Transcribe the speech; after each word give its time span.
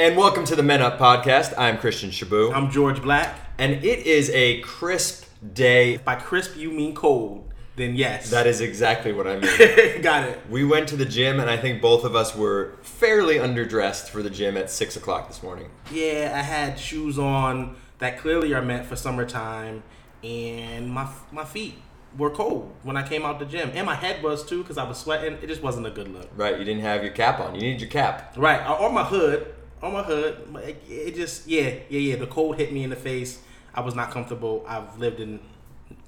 And 0.00 0.16
welcome 0.16 0.46
to 0.46 0.56
the 0.56 0.62
Men 0.62 0.80
Up 0.80 0.98
Podcast. 0.98 1.52
I'm 1.58 1.76
Christian 1.76 2.08
Shabu. 2.08 2.54
I'm 2.54 2.70
George 2.70 3.02
Black. 3.02 3.38
and 3.58 3.84
it 3.84 4.06
is 4.06 4.30
a 4.30 4.62
crisp 4.62 5.26
day. 5.52 5.96
If 5.96 6.06
By 6.06 6.14
crisp 6.14 6.56
you 6.56 6.70
mean 6.70 6.94
cold, 6.94 7.52
then 7.76 7.94
yes. 7.94 8.30
That 8.30 8.46
is 8.46 8.62
exactly 8.62 9.12
what 9.12 9.26
I 9.26 9.38
mean. 9.38 10.00
Got 10.00 10.26
it. 10.26 10.40
we 10.48 10.64
went 10.64 10.88
to 10.88 10.96
the 10.96 11.04
gym, 11.04 11.38
and 11.38 11.50
I 11.50 11.58
think 11.58 11.82
both 11.82 12.04
of 12.04 12.16
us 12.16 12.34
were 12.34 12.78
fairly 12.80 13.34
underdressed 13.34 14.08
for 14.08 14.22
the 14.22 14.30
gym 14.30 14.56
at 14.56 14.70
6 14.70 14.96
o'clock 14.96 15.28
this 15.28 15.42
morning. 15.42 15.68
Yeah, 15.92 16.32
I 16.34 16.40
had 16.40 16.78
shoes 16.78 17.18
on 17.18 17.76
that 17.98 18.18
clearly 18.18 18.54
are 18.54 18.62
meant 18.62 18.86
for 18.86 18.96
summertime, 18.96 19.82
and 20.24 20.88
my 20.90 21.06
my 21.30 21.44
feet 21.44 21.74
were 22.16 22.30
cold 22.30 22.72
when 22.84 22.96
I 22.96 23.06
came 23.06 23.26
out 23.26 23.38
the 23.38 23.44
gym, 23.44 23.70
and 23.74 23.84
my 23.84 23.96
head 23.96 24.22
was 24.22 24.46
too 24.46 24.62
because 24.62 24.78
I 24.78 24.88
was 24.88 24.96
sweating. 24.96 25.34
It 25.42 25.46
just 25.48 25.62
wasn't 25.62 25.86
a 25.86 25.90
good 25.90 26.08
look. 26.08 26.30
Right, 26.36 26.58
you 26.58 26.64
didn't 26.64 26.84
have 26.84 27.04
your 27.04 27.12
cap 27.12 27.38
on. 27.38 27.54
You 27.54 27.60
needed 27.60 27.82
your 27.82 27.90
cap. 27.90 28.32
Right, 28.38 28.66
or 28.66 28.78
or 28.80 28.90
my 28.92 29.04
hood, 29.04 29.54
on 29.82 29.92
my 29.92 30.02
hood. 30.02 30.48
It, 30.56 30.82
it 30.88 31.14
just 31.14 31.46
yeah, 31.46 31.74
yeah, 31.88 32.00
yeah. 32.00 32.16
The 32.16 32.26
cold 32.26 32.56
hit 32.56 32.72
me 32.72 32.84
in 32.84 32.90
the 32.90 32.96
face. 32.96 33.40
I 33.74 33.80
was 33.80 33.94
not 33.94 34.10
comfortable. 34.10 34.64
I've 34.66 34.98
lived 34.98 35.20
in 35.20 35.40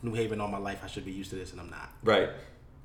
New 0.03 0.15
Haven 0.15 0.41
all 0.41 0.48
my 0.48 0.59
life. 0.59 0.81
I 0.83 0.87
should 0.87 1.05
be 1.05 1.12
used 1.12 1.31
to 1.31 1.37
this, 1.37 1.53
and 1.53 1.61
I'm 1.61 1.71
not. 1.71 1.91
Right. 2.03 2.31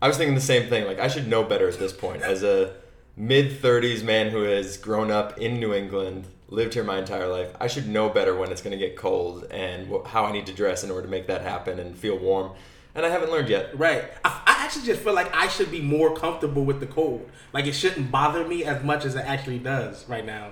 I 0.02 0.08
was 0.08 0.18
thinking 0.18 0.36
the 0.36 0.42
same 0.42 0.70
thing. 0.70 0.86
Like, 0.86 1.00
I 1.00 1.08
should 1.08 1.28
know 1.28 1.44
better 1.44 1.68
at 1.68 1.80
this 1.80 1.92
point. 1.94 2.22
As 2.22 2.44
a 2.44 2.76
mid 3.16 3.62
30s 3.62 4.04
man 4.04 4.30
who 4.30 4.44
has 4.44 4.78
grown 4.78 5.10
up 5.10 5.40
in 5.40 5.60
New 5.60 5.74
England, 5.74 6.28
lived 6.50 6.76
here 6.76 6.84
my 6.84 7.00
entire 7.00 7.28
life, 7.28 7.50
I 7.60 7.68
should 7.68 7.88
know 7.88 8.10
better 8.10 8.36
when 8.36 8.52
it's 8.52 8.62
going 8.62 8.78
to 8.78 8.78
get 8.78 8.96
cold 8.96 9.46
and 9.50 9.88
wh- 9.88 10.08
how 10.08 10.26
I 10.26 10.32
need 10.32 10.46
to 10.46 10.54
dress 10.54 10.84
in 10.84 10.92
order 10.92 11.04
to 11.04 11.12
make 11.12 11.28
that 11.28 11.42
happen 11.42 11.80
and 11.80 11.98
feel 11.98 12.18
warm. 12.18 12.52
And 12.94 13.06
I 13.06 13.10
haven't 13.10 13.32
learned 13.32 13.50
yet. 13.50 13.78
Right. 13.78 14.06
I, 14.24 14.42
I 14.46 14.64
actually 14.64 14.86
just 14.86 15.02
feel 15.02 15.14
like 15.14 15.34
I 15.36 15.48
should 15.48 15.72
be 15.72 15.82
more 15.82 16.16
comfortable 16.16 16.64
with 16.64 16.80
the 16.80 16.88
cold. 16.88 17.30
Like 17.54 17.66
it 17.66 17.74
shouldn't 17.74 18.12
bother 18.12 18.48
me 18.48 18.64
as 18.64 18.84
much 18.84 19.06
as 19.06 19.16
it 19.16 19.26
actually 19.26 19.60
does 19.60 20.08
right 20.08 20.26
now, 20.26 20.52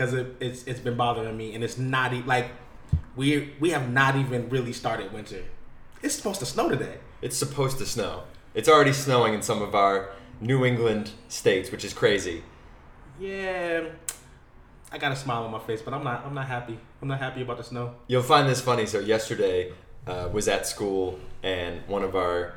because 0.00 0.14
it, 0.14 0.34
it's 0.40 0.64
it's 0.64 0.80
been 0.80 0.96
bothering 0.96 1.36
me, 1.36 1.54
and 1.54 1.62
it's 1.62 1.76
not 1.76 2.14
e- 2.14 2.22
like 2.24 2.50
we 3.16 3.52
we 3.60 3.70
have 3.70 3.90
not 3.90 4.16
even 4.16 4.48
really 4.48 4.72
started 4.72 5.12
winter. 5.12 5.42
It's 6.02 6.14
supposed 6.14 6.40
to 6.40 6.46
snow 6.46 6.70
today. 6.70 6.96
It's 7.20 7.36
supposed 7.36 7.76
to 7.78 7.86
snow. 7.86 8.22
It's 8.54 8.68
already 8.68 8.94
snowing 8.94 9.34
in 9.34 9.42
some 9.42 9.60
of 9.60 9.74
our 9.74 10.08
New 10.40 10.64
England 10.64 11.10
states, 11.28 11.70
which 11.70 11.84
is 11.84 11.92
crazy. 11.92 12.42
Yeah. 13.20 13.90
I 14.90 14.98
got 14.98 15.12
a 15.12 15.16
smile 15.16 15.44
on 15.44 15.50
my 15.50 15.58
face, 15.58 15.82
but 15.82 15.92
I'm 15.92 16.02
not. 16.02 16.24
I'm 16.24 16.34
not 16.34 16.46
happy. 16.46 16.78
I'm 17.02 17.08
not 17.08 17.18
happy 17.18 17.42
about 17.42 17.58
the 17.58 17.64
snow. 17.64 17.94
You'll 18.06 18.22
find 18.22 18.48
this 18.48 18.62
funny. 18.62 18.86
So 18.86 19.00
yesterday 19.00 19.72
uh, 20.06 20.30
was 20.32 20.48
at 20.48 20.66
school, 20.66 21.20
and 21.42 21.86
one 21.86 22.02
of 22.02 22.16
our 22.16 22.54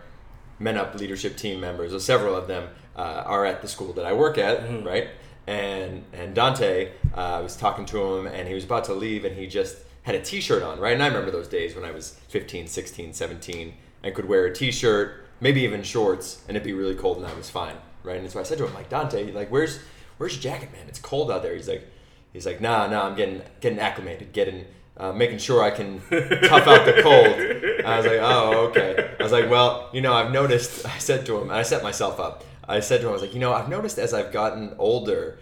Men 0.59 0.78
Up 0.78 0.95
leadership 0.95 1.35
team 1.35 1.59
members, 1.59 1.94
or 1.94 2.00
several 2.00 2.35
of 2.35 2.47
them, 2.47 2.69
uh, 2.95 3.23
are 3.25 3.45
at 3.45 3.61
the 3.61 3.67
school 3.67 3.91
that 3.94 4.05
I 4.05 4.13
work 4.13 4.38
at, 4.38 4.85
right? 4.85 5.09
And 5.47 6.03
and 6.13 6.33
Dante, 6.33 6.91
uh, 7.16 7.19
I 7.19 7.39
was 7.41 7.55
talking 7.55 7.86
to 7.88 8.16
him, 8.16 8.27
and 8.27 8.47
he 8.47 8.53
was 8.53 8.63
about 8.63 8.86
to 8.86 8.94
leave, 8.94 9.25
and 9.25 9.36
he 9.36 9.47
just 9.47 9.77
had 10.03 10.16
a 10.16 10.22
T-shirt 10.22 10.63
on, 10.63 10.80
right? 10.80 10.94
And 10.94 11.03
I 11.03 11.08
remember 11.08 11.31
those 11.31 11.47
days 11.47 11.75
when 11.75 11.85
I 11.85 11.91
was 11.91 12.19
15, 12.30 12.67
16, 12.67 13.13
17, 13.13 13.73
and 14.03 14.16
could 14.16 14.27
wear 14.27 14.45
a 14.45 14.53
T-shirt, 14.53 15.25
maybe 15.39 15.61
even 15.61 15.81
shorts, 15.81 16.44
and 16.47 16.58
it'd 16.58 16.66
be 16.66 16.73
really 16.73 16.95
cold, 16.95 17.17
and 17.17 17.25
I 17.25 17.33
was 17.33 17.50
fine, 17.50 17.75
right? 18.03 18.19
And 18.19 18.30
so 18.30 18.39
I 18.39 18.44
said 18.44 18.58
to 18.58 18.67
him, 18.67 18.73
like 18.73 18.89
Dante, 18.89 19.31
like 19.31 19.50
where's 19.50 19.80
where's 20.17 20.33
your 20.33 20.41
jacket, 20.41 20.72
man? 20.72 20.85
It's 20.88 21.00
cold 21.00 21.31
out 21.31 21.41
there. 21.41 21.55
He's 21.55 21.67
like, 21.67 21.88
he's 22.31 22.45
like, 22.45 22.61
nah, 22.61 22.88
nah, 22.88 23.07
I'm 23.07 23.16
getting 23.16 23.41
getting 23.59 23.80
acclimated, 23.80 24.31
getting 24.33 24.66
uh, 24.97 25.11
making 25.11 25.39
sure 25.39 25.63
I 25.63 25.72
can 25.72 25.99
tough 25.99 26.67
out 26.67 26.86
the 26.86 27.02
cold. 27.02 27.86
I 27.86 27.97
was 27.97 28.05
like, 28.05 28.19
oh, 28.22 28.67
okay. 28.67 29.16
I 29.19 29.23
was 29.23 29.31
like, 29.31 29.50
well, 29.50 29.89
you 29.94 30.02
know, 30.02 30.13
I've 30.13 30.31
noticed. 30.31 30.85
I 30.95 30.97
said 31.00 31.25
to 31.27 31.38
him, 31.38 31.44
and 31.44 31.53
I 31.53 31.63
set 31.63 31.83
myself 31.83 32.19
up. 32.19 32.44
I 32.67 32.80
said 32.80 33.02
to 33.02 33.08
him, 33.08 33.09
I 33.09 33.13
was 33.13 33.22
like, 33.22 33.33
you 33.33 33.39
know, 33.39 33.53
I've 33.53 33.69
noticed 33.69 33.97
as 33.97 34.13
I've 34.13 34.31
gotten 34.31 34.75
older, 34.77 35.39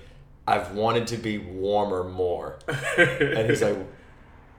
I've 0.47 0.73
wanted 0.73 1.07
to 1.07 1.17
be 1.17 1.37
warmer 1.37 2.03
more. 2.03 2.59
and 2.97 3.49
he's 3.49 3.61
like, 3.61 3.77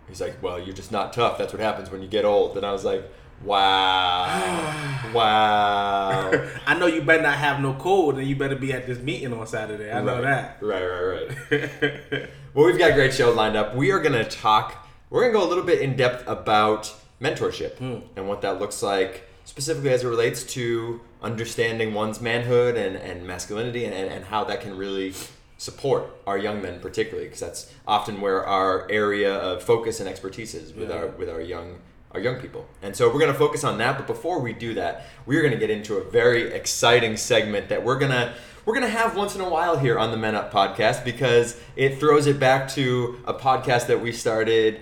he's 0.08 0.20
like, 0.20 0.42
well, 0.42 0.60
you're 0.60 0.74
just 0.74 0.92
not 0.92 1.12
tough. 1.12 1.38
That's 1.38 1.52
what 1.52 1.60
happens 1.60 1.90
when 1.90 2.02
you 2.02 2.08
get 2.08 2.24
old. 2.24 2.56
And 2.56 2.64
I 2.64 2.72
was 2.72 2.84
like, 2.84 3.10
wow, 3.44 5.10
wow. 5.12 6.30
I 6.66 6.78
know 6.78 6.86
you 6.86 7.02
better 7.02 7.22
not 7.22 7.36
have 7.38 7.60
no 7.60 7.74
cold, 7.74 8.18
and 8.18 8.26
you 8.26 8.36
better 8.36 8.56
be 8.56 8.72
at 8.72 8.86
this 8.86 8.98
meeting 8.98 9.32
on 9.32 9.46
Saturday. 9.46 9.90
I 9.90 10.02
know 10.02 10.22
that. 10.22 10.58
Right, 10.60 10.84
right, 10.84 11.28
right. 11.50 12.28
well, 12.54 12.66
we've 12.66 12.78
got 12.78 12.92
a 12.92 12.94
great 12.94 13.14
show 13.14 13.32
lined 13.32 13.56
up. 13.56 13.74
We 13.74 13.90
are 13.90 14.00
going 14.00 14.12
to 14.12 14.24
talk, 14.24 14.81
we're 15.12 15.20
going 15.20 15.32
to 15.32 15.38
go 15.38 15.46
a 15.46 15.48
little 15.48 15.64
bit 15.64 15.80
in 15.80 15.94
depth 15.94 16.26
about 16.26 16.92
mentorship 17.20 17.76
hmm. 17.76 17.98
and 18.16 18.26
what 18.26 18.40
that 18.40 18.58
looks 18.58 18.82
like, 18.82 19.28
specifically 19.44 19.90
as 19.90 20.02
it 20.02 20.08
relates 20.08 20.42
to 20.42 21.00
understanding 21.22 21.92
one's 21.94 22.20
manhood 22.20 22.76
and, 22.76 22.96
and 22.96 23.26
masculinity 23.26 23.84
and, 23.84 23.94
and, 23.94 24.10
and 24.10 24.24
how 24.24 24.42
that 24.42 24.60
can 24.62 24.76
really 24.76 25.12
support 25.58 26.10
our 26.26 26.36
young 26.36 26.60
men 26.60 26.80
particularly 26.80 27.28
because 27.28 27.38
that's 27.38 27.72
often 27.86 28.20
where 28.20 28.44
our 28.44 28.90
area 28.90 29.32
of 29.32 29.62
focus 29.62 30.00
and 30.00 30.08
expertise 30.08 30.54
is 30.54 30.72
with 30.72 30.90
Yeah. 30.90 30.96
our 30.96 31.06
with 31.06 31.28
our 31.28 31.40
young 31.40 31.78
our 32.10 32.20
young 32.20 32.40
people. 32.40 32.66
And 32.82 32.94
so 32.96 33.06
we're 33.06 33.20
going 33.20 33.32
to 33.32 33.38
focus 33.38 33.64
on 33.64 33.78
that, 33.78 33.96
but 33.96 34.06
before 34.06 34.40
we 34.40 34.52
do 34.52 34.74
that, 34.74 35.06
we're 35.24 35.40
going 35.40 35.54
to 35.54 35.58
get 35.58 35.70
into 35.70 35.96
a 35.96 36.04
very 36.10 36.52
exciting 36.52 37.16
segment 37.16 37.68
that 37.68 37.84
we're 37.84 37.98
going 37.98 38.10
to 38.10 38.34
we're 38.64 38.74
going 38.74 38.86
to 38.86 38.92
have 38.92 39.16
once 39.16 39.34
in 39.34 39.40
a 39.40 39.48
while 39.48 39.78
here 39.78 39.98
on 39.98 40.10
the 40.10 40.16
Men 40.16 40.34
Up 40.34 40.52
podcast 40.52 41.04
because 41.04 41.58
it 41.76 41.98
throws 41.98 42.26
it 42.26 42.38
back 42.38 42.68
to 42.70 43.20
a 43.24 43.34
podcast 43.34 43.86
that 43.86 44.00
we 44.00 44.12
started 44.12 44.80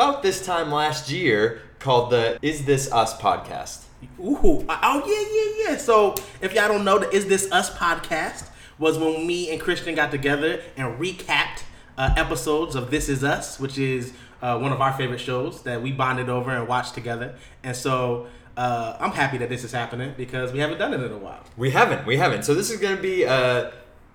about 0.00 0.22
this 0.22 0.42
time 0.46 0.72
last 0.72 1.10
year 1.10 1.60
called 1.78 2.08
the 2.08 2.38
Is 2.40 2.64
This 2.64 2.90
Us 2.90 3.14
podcast. 3.20 3.84
Ooh, 4.18 4.64
oh 4.66 4.66
yeah, 4.66 5.66
yeah, 5.66 5.72
yeah. 5.72 5.76
So 5.76 6.14
if 6.40 6.54
y'all 6.54 6.68
don't 6.68 6.86
know, 6.86 6.98
the 7.00 7.10
Is 7.14 7.26
This 7.26 7.52
Us 7.52 7.68
podcast 7.68 8.48
was 8.78 8.96
when 8.96 9.26
me 9.26 9.52
and 9.52 9.60
Christian 9.60 9.94
got 9.94 10.10
together 10.10 10.62
and 10.78 10.98
recapped 10.98 11.64
uh, 11.98 12.14
episodes 12.16 12.76
of 12.76 12.90
This 12.90 13.10
Is 13.10 13.22
Us, 13.22 13.60
which 13.60 13.76
is 13.76 14.14
uh, 14.40 14.58
one 14.58 14.72
of 14.72 14.80
our 14.80 14.94
favorite 14.94 15.20
shows 15.20 15.64
that 15.64 15.82
we 15.82 15.92
bonded 15.92 16.30
over 16.30 16.50
and 16.50 16.66
watched 16.66 16.94
together. 16.94 17.34
And 17.62 17.76
so 17.76 18.26
uh, 18.56 18.96
I'm 18.98 19.12
happy 19.12 19.36
that 19.36 19.50
this 19.50 19.64
is 19.64 19.72
happening 19.72 20.14
because 20.16 20.50
we 20.50 20.60
haven't 20.60 20.78
done 20.78 20.94
it 20.94 21.02
in 21.02 21.12
a 21.12 21.18
while. 21.18 21.44
We 21.58 21.72
haven't. 21.72 22.06
We 22.06 22.16
haven't. 22.16 22.46
So 22.46 22.54
this 22.54 22.70
is 22.70 22.80
going 22.80 22.96
to 22.96 23.02
be 23.02 23.26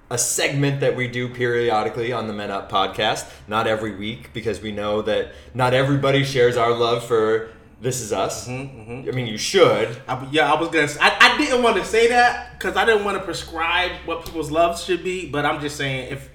a, 0.09 0.17
segment 0.17 0.79
that 0.81 0.95
we 0.95 1.07
do 1.07 1.29
periodically 1.29 2.11
on 2.11 2.27
the 2.27 2.33
Men 2.33 2.51
Up 2.51 2.71
podcast. 2.71 3.29
Not 3.47 3.67
every 3.67 3.95
week 3.95 4.33
because 4.33 4.61
we 4.61 4.71
know 4.71 5.01
that 5.03 5.31
not 5.53 5.73
everybody 5.73 6.23
shares 6.23 6.57
our 6.57 6.73
love 6.73 7.05
for 7.05 7.49
This 7.81 8.01
Is 8.01 8.13
Us. 8.13 8.47
Mm-hmm, 8.47 8.91
mm-hmm. 8.91 9.09
I 9.09 9.11
mean, 9.11 9.27
you 9.27 9.37
should. 9.37 9.97
I, 10.07 10.27
yeah, 10.31 10.51
I 10.51 10.59
was 10.59 10.69
gonna. 10.69 10.87
I, 11.01 11.33
I 11.33 11.37
didn't 11.37 11.63
want 11.63 11.77
to 11.77 11.85
say 11.85 12.07
that 12.07 12.53
because 12.53 12.75
I 12.75 12.85
didn't 12.85 13.03
want 13.03 13.17
to 13.17 13.23
prescribe 13.23 13.91
what 14.05 14.25
people's 14.25 14.51
loves 14.51 14.83
should 14.83 15.03
be. 15.03 15.29
But 15.29 15.45
I'm 15.45 15.61
just 15.61 15.75
saying, 15.75 16.11
if 16.11 16.29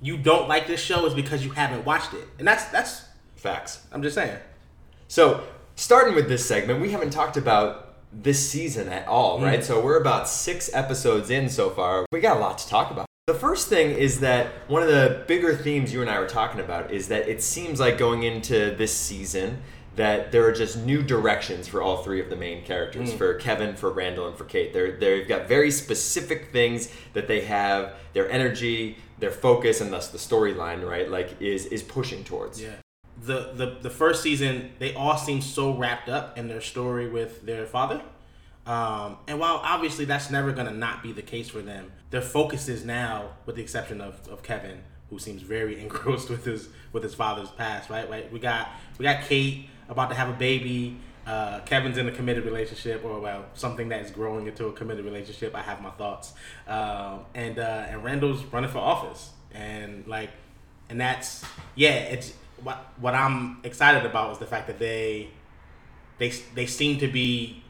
you 0.00 0.16
don't 0.16 0.48
like 0.48 0.66
this 0.66 0.80
show, 0.80 1.04
it's 1.06 1.14
because 1.14 1.44
you 1.44 1.50
haven't 1.50 1.84
watched 1.84 2.14
it, 2.14 2.26
and 2.38 2.46
that's 2.46 2.66
that's. 2.66 3.04
Facts. 3.36 3.86
I'm 3.92 4.02
just 4.02 4.14
saying. 4.14 4.38
So, 5.08 5.44
starting 5.76 6.14
with 6.14 6.28
this 6.28 6.44
segment, 6.44 6.80
we 6.80 6.90
haven't 6.90 7.10
talked 7.10 7.36
about 7.36 7.94
this 8.12 8.48
season 8.48 8.88
at 8.88 9.06
all, 9.06 9.40
right? 9.40 9.60
Mm. 9.60 9.64
So, 9.64 9.80
we're 9.80 10.00
about 10.00 10.28
six 10.28 10.72
episodes 10.74 11.30
in 11.30 11.48
so 11.48 11.70
far. 11.70 12.06
We 12.10 12.20
got 12.20 12.38
a 12.38 12.40
lot 12.40 12.58
to 12.58 12.68
talk 12.68 12.90
about. 12.90 13.06
The 13.26 13.34
first 13.34 13.66
thing 13.66 13.90
is 13.90 14.20
that 14.20 14.52
one 14.68 14.84
of 14.84 14.88
the 14.88 15.24
bigger 15.26 15.56
themes 15.56 15.92
you 15.92 16.00
and 16.00 16.08
I 16.08 16.20
were 16.20 16.28
talking 16.28 16.60
about 16.60 16.92
is 16.92 17.08
that 17.08 17.28
it 17.28 17.42
seems 17.42 17.80
like 17.80 17.98
going 17.98 18.22
into 18.22 18.72
this 18.76 18.96
season 18.96 19.62
that 19.96 20.30
there 20.30 20.46
are 20.46 20.52
just 20.52 20.76
new 20.76 21.02
directions 21.02 21.66
for 21.66 21.82
all 21.82 22.04
three 22.04 22.20
of 22.20 22.30
the 22.30 22.36
main 22.36 22.64
characters 22.64 23.12
mm. 23.12 23.18
for 23.18 23.34
Kevin, 23.34 23.74
for 23.74 23.90
Randall, 23.90 24.28
and 24.28 24.36
for 24.36 24.44
Kate. 24.44 24.72
They're, 24.72 24.96
they've 24.96 25.26
got 25.26 25.48
very 25.48 25.72
specific 25.72 26.52
things 26.52 26.88
that 27.14 27.26
they 27.26 27.40
have, 27.40 27.94
their 28.12 28.30
energy, 28.30 28.96
their 29.18 29.32
focus, 29.32 29.80
and 29.80 29.92
thus 29.92 30.10
the 30.10 30.18
storyline, 30.18 30.88
right? 30.88 31.10
Like, 31.10 31.42
is, 31.42 31.66
is 31.66 31.82
pushing 31.82 32.22
towards. 32.22 32.62
Yeah. 32.62 32.76
The, 33.24 33.50
the 33.54 33.78
the 33.82 33.90
first 33.90 34.22
season, 34.22 34.70
they 34.78 34.94
all 34.94 35.16
seem 35.16 35.40
so 35.40 35.74
wrapped 35.74 36.08
up 36.08 36.38
in 36.38 36.46
their 36.46 36.60
story 36.60 37.08
with 37.08 37.44
their 37.44 37.66
father. 37.66 38.02
Um, 38.66 39.18
and 39.28 39.38
while 39.38 39.60
obviously 39.62 40.04
that's 40.04 40.30
never 40.30 40.52
gonna 40.52 40.72
not 40.72 41.02
be 41.02 41.12
the 41.12 41.22
case 41.22 41.48
for 41.48 41.62
them, 41.62 41.92
their 42.10 42.22
focus 42.22 42.68
is 42.68 42.84
now, 42.84 43.30
with 43.46 43.56
the 43.56 43.62
exception 43.62 44.00
of, 44.00 44.26
of 44.28 44.42
Kevin, 44.42 44.82
who 45.10 45.18
seems 45.18 45.42
very 45.42 45.80
engrossed 45.80 46.28
with 46.28 46.44
his 46.44 46.68
with 46.92 47.02
his 47.02 47.14
father's 47.14 47.50
past. 47.50 47.90
Right, 47.90 48.08
right. 48.10 48.30
We 48.32 48.38
got 48.38 48.68
we 48.98 49.04
got 49.04 49.22
Kate 49.22 49.68
about 49.88 50.08
to 50.10 50.14
have 50.16 50.28
a 50.28 50.34
baby. 50.34 50.98
Uh, 51.26 51.58
Kevin's 51.60 51.98
in 51.98 52.08
a 52.08 52.12
committed 52.12 52.44
relationship, 52.44 53.04
or 53.04 53.18
well, 53.18 53.46
something 53.54 53.88
that 53.88 54.00
is 54.00 54.12
growing 54.12 54.46
into 54.46 54.66
a 54.66 54.72
committed 54.72 55.04
relationship. 55.04 55.56
I 55.56 55.62
have 55.62 55.80
my 55.80 55.90
thoughts. 55.90 56.34
Um, 56.68 57.20
and 57.34 57.58
uh, 57.58 57.86
and 57.88 58.04
Randall's 58.04 58.44
running 58.44 58.70
for 58.70 58.78
office, 58.78 59.30
and 59.52 60.06
like, 60.06 60.30
and 60.88 61.00
that's 61.00 61.44
yeah. 61.74 61.94
It's 61.94 62.32
what 62.62 62.92
what 63.00 63.14
I'm 63.14 63.58
excited 63.64 64.06
about 64.06 64.32
is 64.32 64.38
the 64.38 64.46
fact 64.46 64.68
that 64.68 64.78
they 64.78 65.30
they 66.18 66.30
they 66.54 66.66
seem 66.66 66.98
to 67.00 67.08
be 67.08 67.62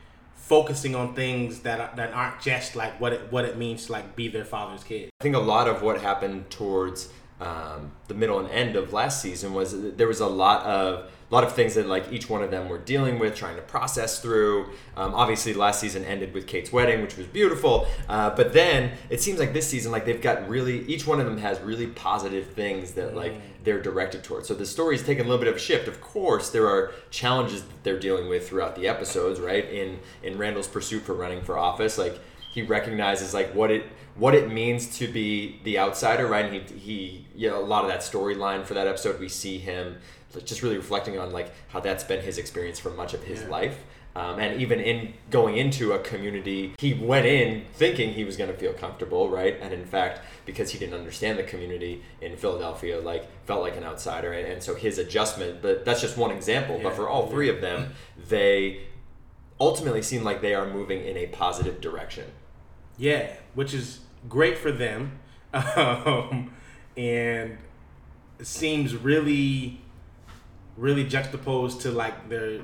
focusing 0.47 0.95
on 0.95 1.13
things 1.13 1.61
that 1.61 1.81
are, 1.81 1.91
that 1.97 2.13
aren't 2.13 2.41
just 2.41 2.77
like 2.77 3.01
what 3.01 3.13
it 3.13 3.33
what 3.33 3.45
it 3.45 3.59
means 3.59 3.87
to 3.87 3.93
like 3.93 4.15
be 4.15 4.29
their 4.29 4.45
father's 4.45 4.85
kid. 4.85 5.11
I 5.21 5.23
think 5.23 5.35
a 5.35 5.41
lot 5.41 5.67
of 5.67 5.83
what 5.83 6.01
happened 6.01 6.51
towards 6.51 7.09
um, 7.41 7.91
the 8.07 8.15
middle 8.15 8.39
and 8.39 8.49
end 8.51 8.77
of 8.77 8.93
last 8.93 9.21
season 9.21 9.55
was 9.55 9.95
there 9.97 10.07
was 10.07 10.21
a 10.21 10.27
lot 10.27 10.65
of 10.65 11.11
a 11.29 11.35
lot 11.35 11.43
of 11.43 11.55
things 11.55 11.75
that 11.75 11.87
like 11.87 12.13
each 12.13 12.31
one 12.31 12.43
of 12.43 12.51
them 12.51 12.69
were 12.69 12.79
dealing 12.79 13.19
with, 13.19 13.35
trying 13.35 13.57
to 13.57 13.63
process 13.63 14.21
through. 14.21 14.67
Um, 14.97 15.13
obviously, 15.15 15.55
last 15.55 15.81
season 15.81 16.05
ended 16.05 16.33
with 16.33 16.47
Kate's 16.47 16.73
wedding, 16.73 17.03
which 17.03 17.17
was 17.17 17.27
beautiful. 17.27 17.89
Uh, 18.09 18.31
but 18.31 18.53
then 18.53 18.93
it 19.11 19.21
seems 19.21 19.41
like 19.41 19.53
this 19.53 19.67
season, 19.67 19.91
like 19.91 20.05
they've 20.05 20.23
got 20.23 20.49
really 20.49 20.87
each 20.87 21.07
one 21.07 21.19
of 21.19 21.27
them 21.27 21.39
has 21.39 21.61
really 21.61 21.89
positive 21.89 22.47
things 22.49 22.93
that 22.93 23.17
like 23.17 23.35
they're 23.65 23.83
directed 23.83 24.23
towards. 24.23 24.47
So 24.47 24.55
the 24.55 24.67
story's 24.67 25.03
taken 25.03 25.27
a 25.27 25.29
little 25.29 25.43
bit 25.45 25.49
of 25.49 25.57
a 25.57 25.61
shift. 25.61 25.89
Of 25.89 26.01
course, 26.01 26.51
there 26.51 26.69
are 26.69 26.93
challenges 27.11 27.63
that 27.63 27.83
they're 27.83 27.99
dealing 27.99 28.29
with 28.29 28.49
throughout 28.49 28.77
the 28.77 28.87
episodes, 28.87 29.41
right? 29.41 29.69
In 29.69 29.99
in 30.23 30.39
Randall's 30.39 30.69
pursuit 30.69 31.03
for 31.03 31.15
running 31.15 31.43
for 31.43 31.59
office, 31.59 31.99
like 31.99 32.21
he 32.53 32.63
recognizes 32.63 33.35
like 33.35 33.53
what 33.53 33.73
it 33.73 33.85
what 34.15 34.35
it 34.35 34.51
means 34.51 34.97
to 34.99 35.09
be 35.09 35.61
the 35.65 35.79
outsider, 35.79 36.27
right? 36.27 36.45
And 36.47 36.55
he 36.55 36.79
he 36.79 37.27
you 37.35 37.51
know 37.51 37.61
a 37.61 37.67
lot 37.67 37.85
of 37.85 37.91
that 37.91 38.01
storyline 38.01 38.65
for 38.65 38.75
that 38.75 38.87
episode, 38.87 39.21
we 39.21 39.29
see 39.29 39.59
him 39.59 39.97
just 40.45 40.63
really 40.63 40.77
reflecting 40.77 41.19
on 41.19 41.33
like 41.33 41.53
how 41.69 41.81
that's 41.81 42.05
been 42.05 42.23
his 42.23 42.39
experience 42.39 42.79
for 42.79 42.91
much 42.91 43.15
of 43.15 43.23
his 43.25 43.43
Yeah. 43.43 43.49
life. 43.49 43.79
Um, 44.15 44.39
and 44.39 44.63
even 44.63 44.81
in 44.81 45.13
going 45.31 45.59
into 45.59 45.93
a 45.93 45.99
community, 45.99 46.73
he 46.79 46.95
went 46.95 47.27
in 47.27 47.67
thinking 47.75 48.15
he 48.15 48.25
was 48.25 48.39
going 48.39 48.51
to 48.51 48.57
feel 48.57 48.73
comfortable, 48.73 49.29
right? 49.29 49.59
And 49.61 49.75
in 49.75 49.85
fact, 49.85 50.21
because 50.47 50.71
he 50.71 50.79
didn't 50.79 50.95
understand 50.99 51.39
the 51.39 51.43
community 51.43 52.03
in 52.23 52.35
Philadelphia, 52.39 52.99
like 52.99 53.29
felt 53.45 53.61
like 53.61 53.77
an 53.77 53.85
outsider, 53.85 54.33
and, 54.33 54.47
and 54.51 54.63
so 54.63 54.75
his 54.75 54.97
adjustment. 54.97 55.61
But 55.61 55.85
that's 55.85 56.01
just 56.01 56.17
one 56.17 56.31
example. 56.31 56.81
But 56.83 56.95
for 56.95 57.11
all 57.11 57.27
three 57.29 57.51
of 57.51 57.61
them, 57.61 57.93
they 58.29 58.87
ultimately 59.61 60.01
seem 60.01 60.25
like 60.25 60.41
they 60.41 60.55
are 60.55 60.67
moving 60.67 61.05
in 61.05 61.19
a 61.19 61.27
positive 61.27 61.83
direction. 61.83 62.25
Yeah, 62.97 63.35
which 63.55 63.75
is 63.75 64.01
great 64.31 64.57
for 64.57 64.73
them, 64.73 65.19
um, 65.53 66.53
and 66.97 67.59
seems 68.41 68.95
really, 68.97 69.81
really 70.77 71.05
juxtaposed 71.05 71.81
to 71.83 71.91
like 71.91 72.29
their 72.29 72.61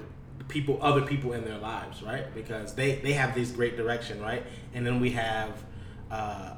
people, 0.49 0.79
other 0.83 1.03
people 1.03 1.33
in 1.33 1.45
their 1.45 1.59
lives, 1.59 2.03
right? 2.03 2.33
Because 2.35 2.75
they 2.75 2.97
they 2.97 3.13
have 3.13 3.35
this 3.35 3.51
great 3.51 3.77
direction, 3.77 4.21
right? 4.21 4.45
And 4.75 4.87
then 4.87 5.01
we 5.01 5.11
have 5.11 5.63
uh, 6.11 6.55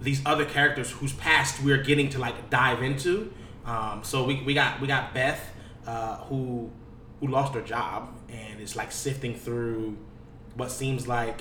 these 0.00 0.22
other 0.24 0.44
characters 0.44 0.90
whose 0.90 1.12
past 1.12 1.62
we're 1.62 1.82
getting 1.82 2.08
to 2.10 2.18
like 2.18 2.50
dive 2.50 2.82
into. 2.82 3.32
Um, 3.64 4.04
so 4.04 4.24
we, 4.24 4.42
we 4.42 4.54
got 4.54 4.80
we 4.80 4.86
got 4.86 5.14
Beth, 5.14 5.40
uh, 5.86 6.16
who 6.24 6.70
who 7.20 7.28
lost 7.28 7.54
her 7.54 7.62
job 7.62 8.14
and 8.28 8.60
is 8.60 8.76
like 8.76 8.92
sifting 8.92 9.34
through 9.34 9.96
what 10.56 10.70
seems 10.70 11.08
like 11.08 11.40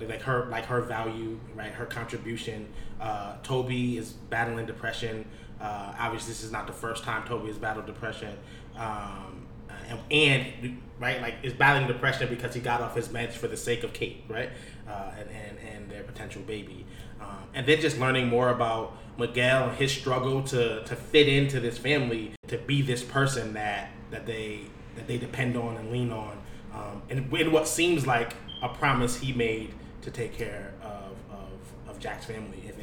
like 0.00 0.22
her 0.22 0.46
like 0.46 0.64
her 0.66 0.80
value 0.80 1.40
right 1.56 1.72
her 1.72 1.86
contribution 1.86 2.68
uh, 3.00 3.34
toby 3.42 3.98
is 3.98 4.12
battling 4.12 4.64
depression 4.66 5.24
uh, 5.60 5.94
obviously 5.98 6.32
this 6.32 6.42
is 6.42 6.52
not 6.52 6.66
the 6.66 6.72
first 6.72 7.04
time 7.04 7.26
toby 7.26 7.48
has 7.48 7.58
battled 7.58 7.86
depression. 7.86 8.36
Um, 8.76 9.46
and, 9.88 10.00
and 10.10 10.82
right 10.98 11.20
like 11.20 11.34
is 11.42 11.52
battling 11.52 11.86
depression 11.86 12.28
because 12.28 12.54
he 12.54 12.60
got 12.60 12.80
off 12.80 12.94
his 12.94 13.08
meds 13.08 13.32
for 13.32 13.48
the 13.48 13.56
sake 13.56 13.84
of 13.84 13.92
kate 13.92 14.24
right? 14.28 14.50
Uh, 14.88 15.10
and, 15.18 15.28
and 15.30 15.58
and 15.58 15.90
their 15.90 16.02
potential 16.02 16.42
baby. 16.42 16.86
Um, 17.20 17.44
and 17.54 17.66
then 17.66 17.80
just 17.80 17.98
learning 17.98 18.28
more 18.28 18.50
about 18.50 18.96
miguel 19.18 19.68
and 19.68 19.76
his 19.76 19.92
struggle 19.92 20.42
to 20.44 20.84
to 20.84 20.96
fit 20.96 21.28
into 21.28 21.60
this 21.60 21.78
family 21.78 22.32
to 22.46 22.58
be 22.58 22.82
this 22.82 23.02
person 23.02 23.54
that 23.54 23.90
that 24.10 24.26
they 24.26 24.62
that 24.96 25.06
they 25.06 25.18
depend 25.18 25.56
on 25.56 25.76
and 25.76 25.90
lean 25.92 26.12
on. 26.12 26.38
Um, 26.74 27.02
and 27.08 27.32
in 27.32 27.52
what 27.52 27.66
seems 27.66 28.06
like 28.06 28.34
a 28.62 28.68
promise 28.68 29.16
he 29.16 29.32
made 29.32 29.74
to 30.02 30.10
take 30.10 30.32
care 30.32 30.74
of, 30.82 31.12
of, 31.30 31.88
of 31.88 31.98
Jack's 31.98 32.26
family 32.26 32.62
if 32.66 32.78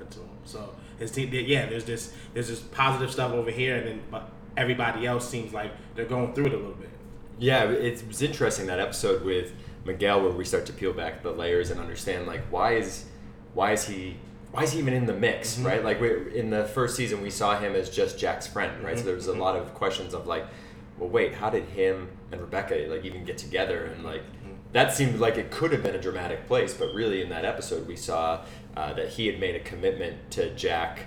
happened 0.00 0.10
to 0.12 0.18
him. 0.20 0.28
So 0.44 0.74
his 0.98 1.10
team, 1.10 1.30
yeah, 1.32 1.66
there's 1.66 1.84
this 1.84 2.12
there's 2.34 2.48
this 2.48 2.60
positive 2.60 3.10
stuff 3.10 3.32
over 3.32 3.50
here, 3.50 3.76
and 3.76 3.86
then 3.86 4.00
but 4.10 4.30
everybody 4.56 5.06
else 5.06 5.28
seems 5.28 5.52
like 5.52 5.72
they're 5.94 6.04
going 6.06 6.32
through 6.34 6.46
it 6.46 6.52
a 6.54 6.56
little 6.56 6.72
bit. 6.74 6.90
Yeah, 7.38 7.70
it 7.70 8.06
was 8.06 8.22
interesting 8.22 8.66
that 8.66 8.80
episode 8.80 9.24
with 9.24 9.52
Miguel 9.84 10.22
where 10.22 10.32
we 10.32 10.44
start 10.44 10.66
to 10.66 10.72
peel 10.72 10.92
back 10.92 11.22
the 11.22 11.30
layers 11.30 11.70
and 11.70 11.80
understand 11.80 12.26
like 12.26 12.42
why 12.50 12.74
is 12.74 13.06
why 13.54 13.72
is 13.72 13.86
he 13.86 14.16
why 14.52 14.64
is 14.64 14.72
he 14.72 14.78
even 14.80 14.92
in 14.94 15.06
the 15.06 15.14
mix, 15.14 15.56
Mhm. 15.56 15.64
right? 15.64 15.84
Like 15.84 16.00
we 16.00 16.36
in 16.38 16.50
the 16.50 16.64
first 16.64 16.96
season 16.96 17.22
we 17.22 17.30
saw 17.30 17.58
him 17.58 17.74
as 17.74 17.88
just 17.88 18.18
Jack's 18.18 18.46
friend, 18.46 18.82
right? 18.82 18.96
So 18.96 19.02
Mhm, 19.02 19.06
there 19.06 19.14
was 19.14 19.28
a 19.28 19.32
mhm. 19.34 19.38
lot 19.38 19.56
of 19.56 19.72
questions 19.74 20.12
of 20.12 20.26
like, 20.26 20.44
well, 20.98 21.08
wait, 21.08 21.34
how 21.34 21.48
did 21.50 21.64
him 21.64 22.08
and 22.32 22.40
Rebecca 22.40 22.74
like 22.88 23.04
even 23.04 23.24
get 23.24 23.38
together? 23.38 23.84
And 23.84 24.04
like 24.04 24.22
that 24.72 24.92
seemed 24.92 25.18
like 25.18 25.36
it 25.36 25.50
could 25.50 25.72
have 25.72 25.82
been 25.82 25.94
a 25.96 26.00
dramatic 26.00 26.46
place, 26.46 26.74
but 26.74 26.92
really 26.94 27.22
in 27.22 27.28
that 27.30 27.44
episode 27.44 27.88
we 27.88 27.96
saw 27.96 28.40
uh, 28.76 28.92
that 28.94 29.08
he 29.10 29.26
had 29.26 29.38
made 29.40 29.54
a 29.56 29.60
commitment 29.60 30.30
to 30.32 30.54
Jack 30.54 31.00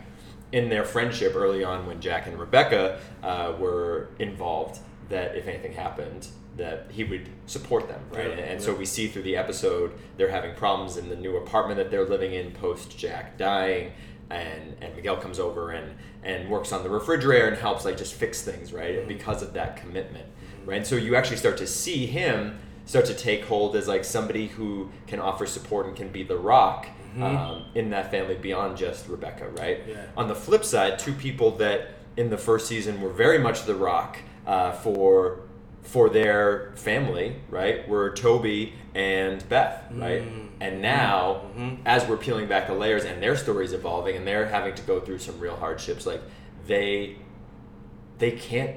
in 0.52 0.70
their 0.70 0.84
friendship 0.84 1.34
early 1.36 1.64
on 1.64 1.86
when 1.86 2.00
Jack 2.00 2.28
and 2.28 2.40
Rebecca 2.40 3.00
uh, 3.24 3.54
were 3.60 4.10
involved. 4.20 4.80
That 5.10 5.36
if 5.36 5.48
anything 5.48 5.74
happened, 5.74 6.28
that 6.58 6.88
he 6.90 7.04
would 7.04 7.28
support 7.46 7.88
them, 7.88 8.02
right? 8.12 8.28
Yeah, 8.28 8.32
and, 8.34 8.40
and 8.40 8.62
so 8.62 8.74
we 8.74 8.86
see 8.86 9.08
through 9.08 9.24
the 9.24 9.36
episode 9.36 9.92
they're 10.18 10.30
having 10.30 10.56
problems 10.56 10.98
in 10.98 11.10
the 11.10 11.16
new 11.16 11.38
apartment 11.38 11.78
that 11.78 11.92
they're 11.92 12.08
living 12.08 12.34
in 12.34 12.52
post 12.52 12.98
Jack 12.98 13.38
dying, 13.38 13.92
and 14.30 14.76
and 14.82 14.96
Miguel 14.96 15.18
comes 15.18 15.40
over 15.40 15.72
and 15.72 15.94
and 16.24 16.50
works 16.50 16.72
on 16.72 16.84
the 16.84 16.90
refrigerator 16.90 17.48
and 17.48 17.58
helps 17.58 17.86
like 17.86 17.98
just 17.98 18.14
fix 18.14 18.42
things, 18.42 18.72
right? 18.72 19.00
Mhm. 19.00 19.08
Because 19.08 19.42
of 19.44 19.54
that 19.54 19.76
commitment, 19.78 20.26
right? 20.66 20.78
And 20.78 20.88
so 20.88 20.96
you 20.96 21.16
actually 21.16 21.38
start 21.38 21.58
to 21.58 21.68
see 21.68 22.06
him 22.06 22.60
start 22.86 23.06
to 23.06 23.14
take 23.14 23.46
hold 23.46 23.76
as 23.76 23.88
like 23.88 24.04
somebody 24.04 24.48
who 24.48 24.90
can 25.08 25.20
offer 25.20 25.46
support 25.46 25.86
and 25.88 25.96
can 25.96 26.10
be 26.10 26.24
the 26.24 26.38
rock 26.38 26.88
Mhm. 27.16 27.22
um, 27.24 27.66
in 27.76 27.90
that 27.92 28.12
family 28.12 28.36
beyond 28.36 28.78
just 28.78 29.08
Rebecca, 29.08 29.48
right? 29.58 29.82
Yeah. 29.88 30.06
On 30.18 30.28
the 30.28 30.36
flip 30.36 30.64
side, 30.66 30.98
two 31.00 31.14
people 31.14 31.52
that 31.58 31.90
in 32.18 32.30
the 32.30 32.38
first 32.38 32.68
season 32.68 33.02
were 33.02 33.10
very 33.10 33.38
much 33.40 33.66
the 33.66 33.76
rock 33.76 34.18
uh, 34.48 34.72
for 34.72 35.40
for 35.84 36.10
their 36.10 36.72
family, 36.76 37.36
right? 37.50 37.88
Were 37.90 38.10
Toby 38.12 38.74
and 38.96 39.48
Beth, 39.50 39.84
right? 39.92 40.22
Mm. 40.22 40.48
And 40.62 40.82
now, 40.82 41.42
Mhm. 41.58 41.80
as 41.86 42.08
we're 42.08 42.16
peeling 42.16 42.48
back 42.48 42.68
the 42.68 42.74
layers 42.74 43.04
and 43.04 43.22
their 43.22 43.36
stories 43.36 43.74
evolving 43.74 44.16
and 44.16 44.26
they're 44.26 44.46
having 44.46 44.74
to 44.76 44.82
go 44.84 45.02
through 45.02 45.18
some 45.20 45.38
real 45.40 45.58
hardships, 45.58 46.06
like 46.06 46.22
they 46.68 47.18
they 48.20 48.32
can't 48.32 48.76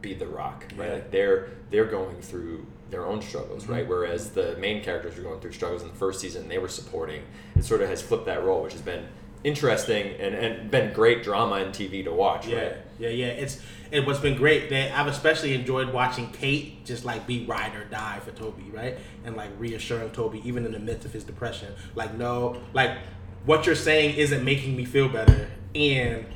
be 0.00 0.12
the 0.14 0.26
rock, 0.26 0.64
right? 0.76 0.86
Yeah. 0.88 0.94
Like 0.94 1.10
they're 1.12 1.48
they're 1.70 1.84
going 1.84 2.20
through 2.20 2.66
their 2.90 3.06
own 3.06 3.22
struggles, 3.22 3.66
right? 3.66 3.86
Whereas 3.88 4.30
the 4.30 4.56
main 4.56 4.82
characters 4.82 5.16
were 5.16 5.22
going 5.22 5.40
through 5.40 5.52
struggles 5.52 5.82
in 5.82 5.88
the 5.88 5.94
first 5.94 6.20
season, 6.20 6.48
they 6.48 6.58
were 6.58 6.68
supporting. 6.68 7.22
It 7.56 7.64
sort 7.64 7.80
of 7.82 7.88
has 7.88 8.02
flipped 8.02 8.26
that 8.26 8.44
role, 8.44 8.62
which 8.62 8.72
has 8.72 8.82
been 8.82 9.06
interesting 9.42 10.14
and, 10.20 10.34
and 10.34 10.70
been 10.70 10.92
great 10.92 11.22
drama 11.22 11.56
and 11.56 11.72
TV 11.74 12.04
to 12.04 12.12
watch, 12.12 12.46
Yeah, 12.46 12.58
right? 12.58 12.76
yeah, 12.98 13.08
yeah. 13.08 13.26
It's 13.28 13.60
it 13.90 14.06
what's 14.06 14.20
been 14.20 14.36
great. 14.36 14.68
That 14.70 14.96
I've 14.98 15.06
especially 15.06 15.54
enjoyed 15.54 15.92
watching 15.92 16.30
Kate 16.30 16.84
just 16.84 17.04
like 17.04 17.26
be 17.26 17.44
ride 17.46 17.74
or 17.74 17.84
die 17.84 18.20
for 18.20 18.32
Toby, 18.32 18.64
right? 18.72 18.98
And 19.24 19.36
like 19.36 19.50
reassuring 19.58 20.10
Toby 20.10 20.42
even 20.44 20.66
in 20.66 20.72
the 20.72 20.78
midst 20.78 21.04
of 21.06 21.12
his 21.12 21.24
depression. 21.24 21.72
Like 21.94 22.14
no, 22.14 22.60
like 22.74 22.98
what 23.46 23.66
you're 23.66 23.74
saying 23.74 24.16
isn't 24.16 24.44
making 24.44 24.76
me 24.76 24.84
feel 24.84 25.08
better, 25.08 25.48
and 25.74 26.26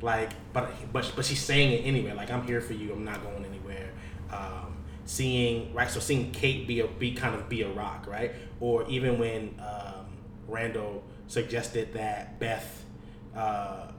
like 0.00 0.30
but 0.52 0.70
but 0.92 1.12
but 1.16 1.24
she's 1.24 1.40
saying 1.42 1.72
it 1.72 1.86
anyway. 1.86 2.12
Like 2.12 2.30
I'm 2.30 2.46
here 2.46 2.60
for 2.60 2.74
you. 2.74 2.92
I'm 2.92 3.04
not 3.04 3.22
going 3.22 3.44
anywhere. 3.44 3.90
Um, 4.32 4.63
seeing 5.04 5.72
right, 5.74 5.90
so 5.90 6.00
seeing 6.00 6.30
Kate 6.32 6.66
be 6.66 6.80
a 6.80 6.86
be 6.86 7.12
kind 7.12 7.34
of 7.34 7.48
be 7.48 7.62
a 7.62 7.68
rock, 7.68 8.06
right? 8.06 8.32
Or 8.60 8.88
even 8.88 9.18
when 9.18 9.60
um, 9.60 10.06
Randall 10.48 11.02
suggested 11.26 11.94
that 11.94 12.38
Beth. 12.38 12.84
Uh, 13.34 13.90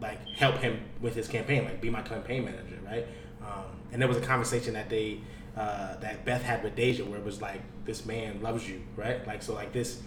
like 0.00 0.26
help 0.28 0.58
him 0.58 0.80
with 1.00 1.14
his 1.14 1.28
campaign, 1.28 1.64
like 1.64 1.80
be 1.80 1.88
my 1.88 2.02
campaign 2.02 2.44
manager, 2.44 2.78
right? 2.84 3.06
Um, 3.42 3.64
and 3.92 4.00
there 4.00 4.08
was 4.08 4.18
a 4.18 4.20
conversation 4.20 4.74
that 4.74 4.90
they 4.90 5.20
uh, 5.56 5.96
that 5.96 6.24
Beth 6.24 6.42
had 6.42 6.62
with 6.62 6.74
Deja 6.74 7.04
where 7.04 7.18
it 7.18 7.24
was 7.24 7.40
like 7.40 7.60
this 7.84 8.04
man 8.04 8.42
loves 8.42 8.68
you, 8.68 8.82
right? 8.96 9.24
Like 9.26 9.42
so, 9.42 9.54
like 9.54 9.72
this, 9.72 10.02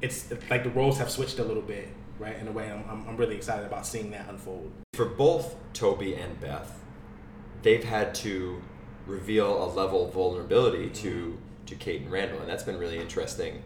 it's 0.00 0.32
like 0.50 0.64
the 0.64 0.70
roles 0.70 0.98
have 0.98 1.10
switched 1.10 1.38
a 1.38 1.44
little 1.44 1.62
bit, 1.62 1.88
right? 2.18 2.36
In 2.36 2.48
a 2.48 2.52
way, 2.52 2.70
I'm, 2.70 2.84
I'm, 2.90 3.08
I'm 3.08 3.16
really 3.16 3.36
excited 3.36 3.64
about 3.64 3.86
seeing 3.86 4.10
that 4.10 4.28
unfold. 4.28 4.70
For 4.94 5.04
both 5.04 5.54
Toby 5.72 6.14
and 6.14 6.40
Beth, 6.40 6.80
they've 7.62 7.84
had 7.84 8.14
to 8.16 8.60
reveal 9.06 9.64
a 9.64 9.68
level 9.72 10.06
of 10.06 10.12
vulnerability 10.14 10.90
to 10.90 11.38
to 11.66 11.74
Kate 11.74 12.02
and 12.02 12.12
Randall, 12.12 12.40
and 12.40 12.48
that's 12.48 12.62
been 12.62 12.78
really 12.78 12.98
interesting 12.98 13.62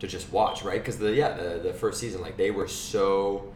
to 0.00 0.06
just 0.08 0.32
watch, 0.32 0.64
right? 0.64 0.80
Because 0.80 0.98
the 0.98 1.12
yeah 1.12 1.32
the, 1.34 1.60
the 1.62 1.72
first 1.72 2.00
season, 2.00 2.20
like 2.20 2.36
they 2.36 2.50
were 2.50 2.68
so 2.68 3.52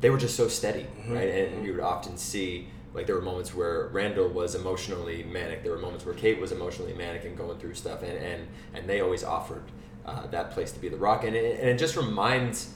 they 0.00 0.10
were 0.10 0.18
just 0.18 0.36
so 0.36 0.48
steady, 0.48 0.86
Mhm, 1.06 1.14
right? 1.14 1.28
And 1.28 1.62
mhm. 1.62 1.64
you 1.66 1.72
would 1.72 1.82
often 1.82 2.16
see 2.16 2.68
like 2.94 3.06
there 3.06 3.14
were 3.16 3.22
moments 3.22 3.54
where 3.54 3.88
Randall 3.88 4.28
was 4.28 4.54
emotionally 4.54 5.22
manic. 5.24 5.62
There 5.62 5.72
were 5.72 5.78
moments 5.78 6.04
where 6.04 6.14
Kate 6.14 6.38
was 6.40 6.52
emotionally 6.52 6.92
manic 6.92 7.24
and 7.24 7.36
going 7.36 7.58
through 7.58 7.74
stuff, 7.74 8.02
and 8.02 8.12
and, 8.18 8.48
and 8.74 8.88
they 8.88 9.00
always 9.00 9.24
offered 9.24 9.62
uh, 10.04 10.26
that 10.28 10.50
place 10.50 10.72
to 10.72 10.80
be 10.80 10.88
the 10.88 10.96
rock. 10.96 11.24
And 11.24 11.34
it, 11.36 11.60
and 11.60 11.68
it 11.68 11.78
just 11.78 11.96
reminds 11.96 12.74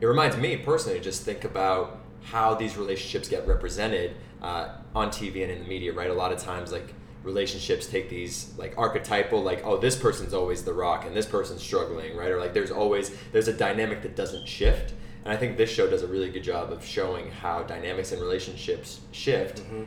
it 0.00 0.06
reminds 0.06 0.36
me 0.36 0.56
personally 0.56 0.98
to 0.98 1.04
just 1.04 1.22
think 1.22 1.44
about 1.44 1.98
how 2.24 2.54
these 2.54 2.76
relationships 2.76 3.28
get 3.28 3.46
represented 3.48 4.14
uh, 4.40 4.68
on 4.94 5.08
TV 5.08 5.42
and 5.42 5.50
in 5.52 5.58
the 5.62 5.68
media. 5.68 5.92
Right, 5.92 6.10
a 6.10 6.14
lot 6.14 6.32
of 6.32 6.38
times 6.38 6.72
like 6.72 6.94
relationships 7.22 7.86
take 7.86 8.10
these 8.10 8.52
like 8.58 8.76
archetypal 8.76 9.42
like 9.42 9.64
oh 9.64 9.76
this 9.76 9.94
person's 9.96 10.34
always 10.34 10.64
the 10.64 10.72
rock 10.72 11.06
and 11.06 11.14
this 11.14 11.26
person's 11.26 11.62
struggling 11.62 12.16
right 12.16 12.30
or 12.30 12.40
like 12.40 12.52
there's 12.52 12.72
always 12.72 13.14
there's 13.30 13.46
a 13.46 13.52
dynamic 13.52 14.02
that 14.02 14.16
doesn't 14.16 14.46
shift 14.46 14.92
And 15.24 15.32
I 15.32 15.36
think 15.36 15.56
this 15.56 15.70
show 15.70 15.88
does 15.88 16.02
a 16.02 16.06
really 16.06 16.30
good 16.30 16.42
job 16.42 16.72
of 16.72 16.84
showing 16.84 17.30
how 17.30 17.62
dynamics 17.62 18.12
and 18.12 18.20
relationships 18.20 19.00
shift. 19.12 19.58
Mm-hmm. 19.62 19.82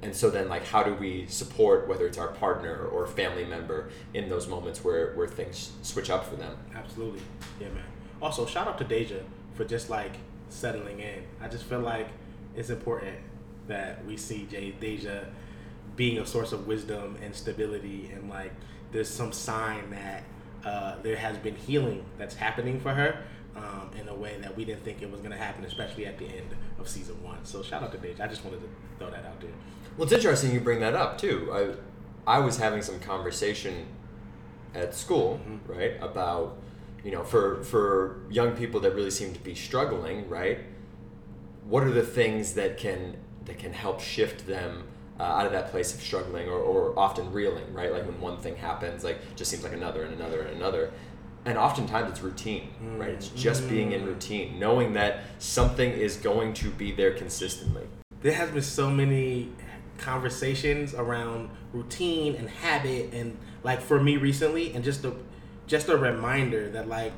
And 0.00 0.14
so 0.14 0.30
then, 0.30 0.48
like, 0.48 0.64
how 0.64 0.82
do 0.84 0.94
we 0.94 1.26
support 1.26 1.88
whether 1.88 2.06
it's 2.06 2.18
our 2.18 2.28
partner 2.28 2.86
or 2.86 3.06
family 3.06 3.44
member 3.44 3.90
in 4.14 4.28
those 4.28 4.46
moments 4.46 4.84
where, 4.84 5.12
where 5.14 5.26
things 5.26 5.72
switch 5.82 6.08
up 6.08 6.24
for 6.24 6.36
them? 6.36 6.56
Absolutely. 6.74 7.20
Yeah, 7.60 7.68
man. 7.70 7.82
Also, 8.22 8.46
shout 8.46 8.68
out 8.68 8.78
to 8.78 8.84
Deja 8.84 9.18
for 9.54 9.64
just 9.64 9.90
like 9.90 10.12
settling 10.48 11.00
in. 11.00 11.24
I 11.40 11.48
just 11.48 11.64
feel 11.64 11.80
like 11.80 12.08
it's 12.54 12.70
important 12.70 13.16
that 13.66 14.04
we 14.06 14.16
see 14.16 14.46
Jay 14.50 14.70
Deja 14.80 15.24
being 15.98 16.16
a 16.18 16.24
source 16.24 16.52
of 16.52 16.66
wisdom 16.66 17.16
and 17.22 17.34
stability, 17.34 18.10
and 18.14 18.30
like 18.30 18.52
there's 18.92 19.08
some 19.10 19.32
sign 19.32 19.90
that 19.90 20.22
uh, 20.64 20.94
there 21.02 21.16
has 21.16 21.36
been 21.36 21.56
healing 21.56 22.04
that's 22.16 22.34
happening 22.36 22.80
for 22.80 22.94
her 22.94 23.22
um, 23.56 23.90
in 24.00 24.08
a 24.08 24.14
way 24.14 24.38
that 24.40 24.56
we 24.56 24.64
didn't 24.64 24.82
think 24.84 25.02
it 25.02 25.10
was 25.10 25.20
going 25.20 25.32
to 25.32 25.36
happen, 25.36 25.64
especially 25.64 26.06
at 26.06 26.16
the 26.16 26.24
end 26.26 26.54
of 26.78 26.88
season 26.88 27.22
one. 27.22 27.44
So 27.44 27.62
shout 27.62 27.82
out 27.82 27.92
to 27.92 27.98
Deja. 27.98 28.24
I 28.24 28.28
just 28.28 28.44
wanted 28.44 28.60
to 28.60 28.68
throw 28.98 29.10
that 29.10 29.26
out 29.26 29.40
there. 29.40 29.50
Well, 29.96 30.04
it's 30.04 30.12
interesting 30.12 30.52
you 30.54 30.60
bring 30.60 30.80
that 30.80 30.94
up 30.94 31.18
too. 31.18 31.76
I, 32.26 32.36
I 32.36 32.38
was 32.38 32.56
having 32.58 32.80
some 32.82 33.00
conversation 33.00 33.86
at 34.74 34.94
school, 34.94 35.40
Mm-hmm. 35.46 35.72
right, 35.72 35.92
about 36.00 36.56
you 37.04 37.10
know, 37.12 37.22
for 37.24 37.62
for 37.64 38.20
young 38.30 38.52
people 38.56 38.80
that 38.80 38.94
really 38.94 39.10
seem 39.10 39.32
to 39.32 39.40
be 39.40 39.54
struggling, 39.54 40.28
right? 40.28 40.58
What 41.64 41.82
are 41.84 41.90
the 41.90 42.02
things 42.02 42.54
that 42.54 42.76
can 42.78 43.16
that 43.46 43.58
can 43.58 43.72
help 43.72 44.00
shift 44.00 44.46
them 44.46 44.84
uh, 45.20 45.22
out 45.22 45.46
of 45.46 45.52
that 45.52 45.70
place 45.70 45.94
of 45.94 46.00
struggling 46.00 46.48
or, 46.48 46.58
or 46.58 46.98
often 46.98 47.32
reeling, 47.32 47.72
right? 47.72 47.92
Like 47.92 48.06
when 48.06 48.20
one 48.20 48.38
thing 48.38 48.56
happens, 48.56 49.04
like 49.04 49.18
just 49.36 49.50
seems 49.50 49.62
like 49.64 49.72
another 49.72 50.04
and 50.04 50.14
another 50.14 50.42
and 50.42 50.56
another. 50.56 50.92
And 51.44 51.56
oftentimes 51.56 52.10
it's 52.10 52.20
routine, 52.20 52.70
right? 52.98 53.10
It's 53.10 53.28
just 53.28 53.68
being 53.68 53.92
in 53.92 54.04
routine, 54.04 54.58
knowing 54.58 54.92
that 54.94 55.20
something 55.38 55.90
is 55.90 56.16
going 56.16 56.52
to 56.54 56.70
be 56.70 56.92
there 56.92 57.14
consistently. 57.14 57.84
there 58.20 58.32
has 58.34 58.50
been 58.50 58.62
so 58.62 58.90
many 58.90 59.50
conversations 59.98 60.94
around 60.94 61.50
routine 61.72 62.34
and 62.36 62.48
habit 62.48 63.12
and 63.12 63.36
like 63.64 63.80
for 63.80 64.00
me 64.00 64.16
recently 64.16 64.72
and 64.74 64.84
just 64.84 65.04
a 65.04 65.12
just 65.66 65.88
a 65.88 65.96
reminder 65.96 66.70
that 66.70 66.88
like 66.88 67.12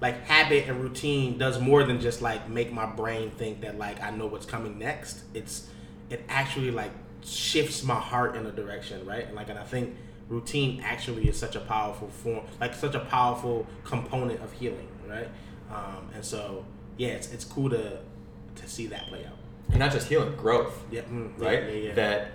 like 0.00 0.24
habit 0.26 0.66
and 0.68 0.80
routine 0.82 1.38
does 1.38 1.60
more 1.60 1.84
than 1.84 2.00
just 2.00 2.22
like 2.22 2.48
make 2.48 2.72
my 2.72 2.86
brain 2.86 3.30
think 3.30 3.60
that 3.60 3.78
like 3.78 4.02
I 4.02 4.10
know 4.10 4.26
what's 4.26 4.46
coming 4.46 4.78
next 4.78 5.22
it's 5.34 5.68
it 6.10 6.24
actually 6.28 6.70
like 6.70 6.90
shifts 7.24 7.82
my 7.84 7.94
heart 7.94 8.36
in 8.36 8.46
a 8.46 8.50
direction 8.52 9.04
right 9.06 9.26
and 9.26 9.34
like 9.36 9.48
and 9.48 9.58
I 9.58 9.64
think 9.64 9.94
routine 10.28 10.80
actually 10.84 11.28
is 11.28 11.36
such 11.36 11.56
a 11.56 11.60
powerful 11.60 12.08
form 12.08 12.44
like 12.60 12.74
such 12.74 12.94
a 12.94 13.00
powerful 13.00 13.66
component 13.84 14.40
of 14.40 14.52
healing 14.52 14.88
right 15.08 15.28
um, 15.70 16.08
and 16.14 16.24
so 16.24 16.64
yeah 16.96 17.08
it's, 17.08 17.30
it's 17.32 17.44
cool 17.44 17.68
to 17.70 17.98
to 18.56 18.68
see 18.68 18.86
that 18.86 19.06
play 19.08 19.24
out 19.24 19.36
and 19.70 19.78
not 19.78 19.92
just 19.92 20.08
healing, 20.08 20.34
growth. 20.36 20.84
yeah, 20.90 21.00
mm, 21.02 21.32
yeah, 21.38 21.46
right? 21.48 21.62
yeah, 21.64 21.70
yeah. 21.70 21.94
That, 21.94 22.28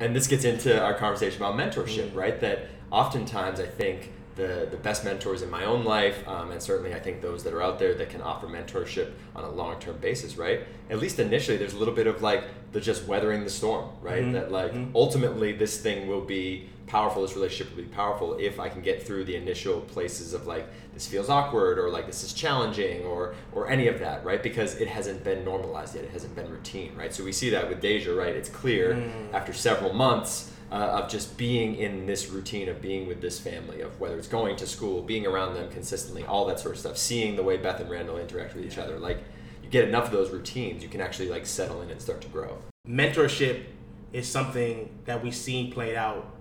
and 0.00 0.16
this 0.16 0.26
gets 0.26 0.44
into 0.44 0.82
our 0.82 0.94
conversation 0.94 1.40
about 1.40 1.54
mentorship, 1.54 2.10
Mm. 2.10 2.16
right? 2.16 2.40
That 2.40 2.66
oftentimes 2.90 3.60
I 3.60 3.66
think 3.66 4.10
the 4.36 4.68
the 4.70 4.76
best 4.76 5.04
mentors 5.04 5.42
in 5.42 5.50
my 5.50 5.64
own 5.64 5.84
life, 5.84 6.26
um, 6.28 6.50
and 6.52 6.62
certainly 6.62 6.94
I 6.94 7.00
think 7.00 7.20
those 7.20 7.42
that 7.44 7.52
are 7.52 7.62
out 7.62 7.78
there 7.78 7.94
that 7.94 8.10
can 8.10 8.22
offer 8.22 8.46
mentorship 8.46 9.10
on 9.34 9.44
a 9.44 9.50
long 9.50 9.78
term 9.80 9.96
basis, 9.98 10.36
right? 10.36 10.60
At 10.88 10.98
least 10.98 11.18
initially, 11.18 11.56
there's 11.56 11.74
a 11.74 11.78
little 11.78 11.94
bit 11.94 12.06
of 12.06 12.22
like 12.22 12.44
the 12.72 12.80
just 12.80 13.06
weathering 13.06 13.44
the 13.44 13.50
storm, 13.50 13.90
right? 14.00 14.22
Mhm, 14.22 14.32
That 14.32 14.52
like 14.52 14.72
mhm. 14.72 14.90
ultimately 14.94 15.52
this 15.52 15.78
thing 15.78 16.06
will 16.06 16.20
be 16.20 16.68
powerful. 16.86 17.22
This 17.22 17.34
relationship 17.34 17.74
will 17.76 17.82
be 17.84 17.88
powerful 17.88 18.36
if 18.38 18.58
I 18.60 18.68
can 18.68 18.80
get 18.82 19.02
through 19.04 19.24
the 19.24 19.36
initial 19.36 19.80
places 19.80 20.32
of 20.34 20.46
like 20.46 20.66
this 20.94 21.06
feels 21.06 21.28
awkward 21.28 21.78
or 21.78 21.88
like 21.90 22.06
this 22.06 22.22
is 22.24 22.32
challenging 22.32 23.04
or 23.04 23.34
or 23.52 23.68
any 23.68 23.88
of 23.88 23.98
that, 23.98 24.24
right? 24.24 24.42
Because 24.42 24.76
it 24.80 24.86
hasn't 24.88 25.24
been 25.24 25.44
normalized 25.44 25.94
yet. 25.96 26.04
It 26.04 26.10
hasn't 26.10 26.34
been 26.36 26.48
routine, 26.50 26.92
right? 26.96 27.12
So 27.12 27.24
we 27.24 27.32
see 27.32 27.50
that 27.50 27.68
with 27.68 27.80
Deja, 27.80 28.12
right? 28.14 28.34
It's 28.34 28.48
clear 28.48 28.94
Mm. 28.94 29.34
after 29.34 29.52
several 29.52 29.92
months 29.92 30.50
uh, 30.70 31.02
of 31.02 31.10
just 31.10 31.36
being 31.36 31.74
in 31.76 32.06
this 32.06 32.28
routine 32.28 32.68
of 32.68 32.80
being 32.80 33.08
with 33.08 33.20
this 33.20 33.40
family, 33.40 33.80
of 33.80 33.98
whether 33.98 34.16
it's 34.16 34.28
going 34.28 34.56
to 34.56 34.66
school, 34.66 35.02
being 35.02 35.26
around 35.26 35.54
them 35.54 35.68
consistently, 35.70 36.24
all 36.24 36.46
that 36.46 36.60
sort 36.60 36.74
of 36.74 36.80
stuff, 36.80 36.96
seeing 36.96 37.36
the 37.36 37.42
way 37.42 37.56
Beth 37.56 37.80
and 37.80 37.90
Randall 37.90 38.18
interact 38.18 38.54
with 38.54 38.64
each 38.64 38.78
other, 38.78 38.98
like 38.98 39.18
you 39.62 39.68
get 39.68 39.88
enough 39.88 40.06
of 40.06 40.12
those 40.12 40.30
routines, 40.30 40.82
you 40.82 40.88
can 40.88 41.00
actually 41.00 41.28
like 41.28 41.44
settle 41.44 41.82
in 41.82 41.90
and 41.90 42.00
start 42.00 42.20
to 42.20 42.28
grow. 42.28 42.58
mentorship 42.86 43.64
is 44.12 44.28
something 44.28 44.90
that 45.04 45.22
we've 45.22 45.34
seen 45.34 45.72
played 45.72 45.96
out 45.96 46.34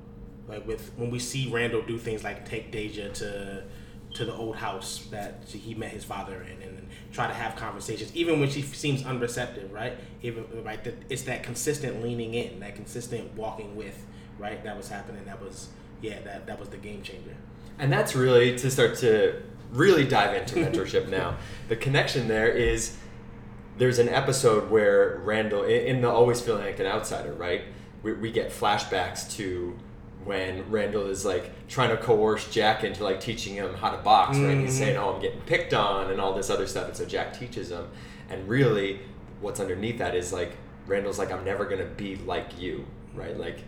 like 0.48 0.66
with 0.66 0.92
when 0.98 1.12
we 1.12 1.20
see 1.20 1.50
Randall 1.52 1.84
do 1.84 1.98
things 1.98 2.24
like 2.24 2.48
take 2.48 2.72
Deja 2.72 3.10
to 3.10 3.64
to 4.16 4.26
the 4.26 4.34
old 4.34 4.56
house 4.56 5.08
that 5.12 5.44
he 5.48 5.76
met 5.76 5.92
his 5.92 6.04
father 6.04 6.42
in 6.42 6.62
and, 6.64 6.76
try 7.12 7.26
to 7.26 7.34
have 7.34 7.56
conversations 7.56 8.16
even 8.16 8.40
when 8.40 8.48
she 8.48 8.62
seems 8.62 9.02
unreceptive 9.02 9.72
right? 9.72 9.98
Even 10.22 10.46
right 10.64 10.84
that 10.84 10.94
it's 11.10 11.24
that 11.24 11.42
consistent 11.42 12.04
leaning 12.04 12.36
in 12.36 12.60
that 12.60 12.76
consistent 12.76 13.36
walking 13.36 13.76
with 13.76 14.06
right 14.40 14.64
that 14.64 14.76
was 14.78 14.90
happening 14.90 15.24
that 15.26 15.40
was 15.42 15.68
yeah 16.02 16.20
that 16.22 16.48
that 16.48 16.60
was 16.60 16.70
the 16.70 16.78
game 16.78 17.02
changer 17.04 17.36
And 17.78 17.92
that's 17.92 18.16
really 18.16 18.58
to 18.58 18.72
start 18.72 18.98
to 19.00 19.42
really 19.72 20.06
dive 20.06 20.34
into 20.36 20.56
mentorship 20.64 21.08
now. 21.10 21.38
The 21.68 21.76
connection 21.76 22.28
there 22.28 22.48
is 22.50 22.98
there's 23.78 24.00
an 24.00 24.10
episode 24.10 24.70
where 24.70 25.22
Randall, 25.24 25.64
in 25.64 26.02
the 26.02 26.10
always 26.10 26.42
feeling 26.42 26.66
like 26.66 26.80
an 26.80 26.86
outsider, 26.86 27.32
right? 27.34 27.62
We, 28.04 28.12
we 28.14 28.32
get 28.32 28.50
flashbacks 28.52 29.32
to 29.38 29.78
when 30.26 30.70
Randall 30.70 31.06
is 31.08 31.24
like 31.24 31.52
trying 31.70 31.90
to 31.96 31.98
coerce 31.98 32.50
Jack 32.52 32.84
into 32.84 33.04
like 33.06 33.22
teaching 33.22 33.54
him 33.56 33.74
how 33.76 33.92
to 33.92 33.98
box, 34.00 34.38
right? 34.38 34.58
He's 34.58 34.74
Mhm. 34.76 34.78
saying, 34.80 34.98
"Oh, 34.98 35.14
I'm 35.16 35.22
getting 35.22 35.40
picked 35.42 35.74
on," 35.74 36.12
and 36.12 36.20
all 36.20 36.34
this 36.34 36.50
other 36.50 36.68
stuff, 36.68 36.88
and 36.90 36.98
so 36.98 37.06
Jack 37.06 37.38
teaches 37.40 37.70
him. 37.72 37.88
And 38.30 38.48
really, 38.50 39.00
what's 39.40 39.60
underneath 39.62 39.98
that 40.00 40.14
is 40.16 40.34
like 40.34 40.52
Randall's 40.88 41.18
like, 41.20 41.32
"I'm 41.32 41.46
never 41.46 41.64
gonna 41.66 41.86
be 41.86 42.18
like 42.18 42.60
you," 42.60 42.86
right? 43.16 43.38
Like 43.38 43.60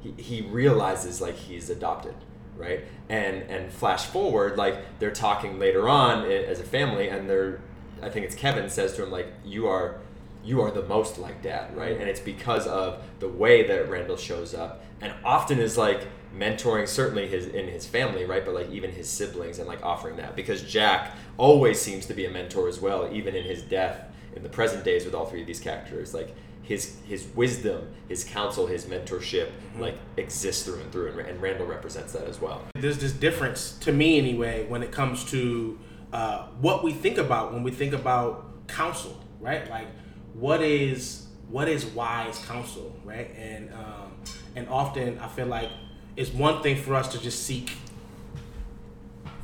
he, 0.00 0.12
he 0.12 0.40
realizes 0.42 1.20
like 1.20 1.36
he's 1.36 1.70
adopted 1.70 2.14
right? 2.56 2.84
And 3.08 3.42
and 3.44 3.72
flash 3.72 4.06
forward 4.06 4.58
like 4.58 4.98
they're 4.98 5.10
talking 5.10 5.58
later 5.58 5.88
on 5.88 6.24
as 6.30 6.60
a 6.60 6.64
family 6.64 7.08
and 7.08 7.30
they're 7.30 7.60
i 8.02 8.08
think 8.08 8.26
it's 8.26 8.34
kevin 8.34 8.68
says 8.68 8.94
to 8.94 9.02
him 9.02 9.10
like 9.10 9.26
you 9.44 9.66
are 9.66 9.98
you 10.44 10.60
are 10.60 10.70
the 10.70 10.82
most 10.82 11.18
like 11.18 11.42
dad 11.42 11.76
right? 11.76 11.98
And 11.98 12.08
it's 12.08 12.20
because 12.20 12.66
of 12.66 13.02
the 13.20 13.28
way 13.28 13.66
that 13.66 13.88
randall 13.88 14.16
shows 14.16 14.54
up 14.54 14.82
and 15.00 15.12
often 15.24 15.58
is 15.58 15.76
like 15.76 16.06
mentoring 16.36 16.86
certainly 16.86 17.26
his 17.26 17.46
in 17.46 17.68
his 17.68 17.86
family 17.86 18.24
right? 18.24 18.44
But 18.44 18.54
like 18.54 18.70
even 18.70 18.90
his 18.90 19.08
siblings 19.08 19.58
and 19.58 19.68
like 19.68 19.84
offering 19.84 20.16
that 20.16 20.36
because 20.36 20.62
jack 20.62 21.14
always 21.36 21.80
seems 21.80 22.06
to 22.06 22.14
be 22.14 22.24
a 22.24 22.30
mentor 22.30 22.68
as 22.68 22.80
well 22.80 23.08
even 23.12 23.34
in 23.34 23.44
his 23.44 23.62
death 23.62 24.04
in 24.34 24.42
the 24.42 24.48
present 24.48 24.84
days 24.84 25.04
with 25.04 25.14
all 25.14 25.26
three 25.26 25.40
of 25.40 25.46
these 25.46 25.60
characters. 25.60 26.14
Like 26.14 26.34
his 26.68 26.98
his 27.06 27.26
wisdom, 27.34 27.80
his 28.08 28.24
counsel, 28.24 28.66
his 28.66 28.84
mentorship, 28.84 29.48
like 29.78 29.96
exists 30.18 30.64
through 30.66 30.80
and 30.82 30.92
through, 30.92 31.08
and, 31.08 31.20
and 31.20 31.40
Randall 31.40 31.66
represents 31.66 32.12
that 32.12 32.24
as 32.28 32.42
well. 32.42 32.62
there's 32.74 32.98
this 32.98 33.12
difference 33.12 33.78
to 33.78 33.90
me 33.90 34.18
anyway 34.18 34.66
when 34.68 34.82
it 34.82 34.92
comes 34.92 35.24
to 35.30 35.78
uh, 36.12 36.46
what 36.60 36.84
we 36.84 36.92
think 36.92 37.16
about 37.16 37.54
when 37.54 37.62
we 37.62 37.70
think 37.70 37.94
about 37.94 38.68
counsel 38.68 39.18
right? 39.40 39.68
Like 39.70 39.88
what 40.34 40.60
is 40.60 41.26
what 41.48 41.68
is 41.68 41.86
wise 41.86 42.38
counsel 42.44 42.94
right? 43.02 43.34
And 43.38 43.72
um, 43.72 44.12
and 44.54 44.68
often 44.68 45.18
i 45.20 45.28
feel 45.28 45.46
like 45.46 45.70
it's 46.16 46.30
one 46.30 46.62
thing 46.62 46.76
for 46.76 46.94
us 46.94 47.08
to 47.12 47.18
just 47.20 47.44
seek 47.44 47.72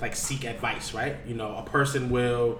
like 0.00 0.14
seek 0.14 0.44
advice 0.44 0.92
right? 0.92 1.16
You 1.26 1.34
know 1.36 1.56
a 1.56 1.62
person 1.62 2.10
will 2.10 2.58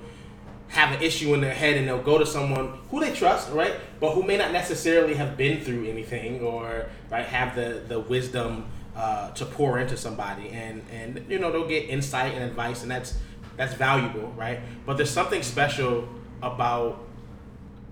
have 0.75 0.93
an 0.93 1.00
issue 1.00 1.33
in 1.35 1.40
their 1.40 1.54
head 1.54 1.76
and 1.76 1.87
they'll 1.87 2.02
go 2.02 2.19
to 2.19 2.26
someone 2.26 2.76
who 2.90 2.99
they 3.00 3.12
trust, 3.12 3.50
right? 3.52 3.75
But 4.00 4.11
who 4.11 4.25
may 4.25 4.37
not 4.37 4.50
necessarily 4.50 5.14
have 5.14 5.37
been 5.37 5.61
through 5.61 5.87
anything 5.88 6.40
or 6.40 6.87
right 7.11 7.25
have 7.25 7.54
the 7.54 7.85
the 7.87 8.00
wisdom 8.00 8.66
uh, 8.97 9.31
to 9.33 9.45
pour 9.45 9.78
into 9.78 9.97
somebody, 9.97 10.49
and 10.50 10.83
and 10.93 11.25
you 11.28 11.38
know 11.38 11.52
they'll 11.52 11.69
get 11.69 11.88
insight 11.88 12.35
and 12.35 12.43
advice, 12.45 12.83
and 12.83 12.90
that's 12.90 13.14
that's 13.57 13.75
valuable, 13.75 14.33
right? 14.37 14.61
But 14.85 14.97
there's 14.97 15.11
something 15.11 15.43
special 15.43 16.09
about 16.43 16.99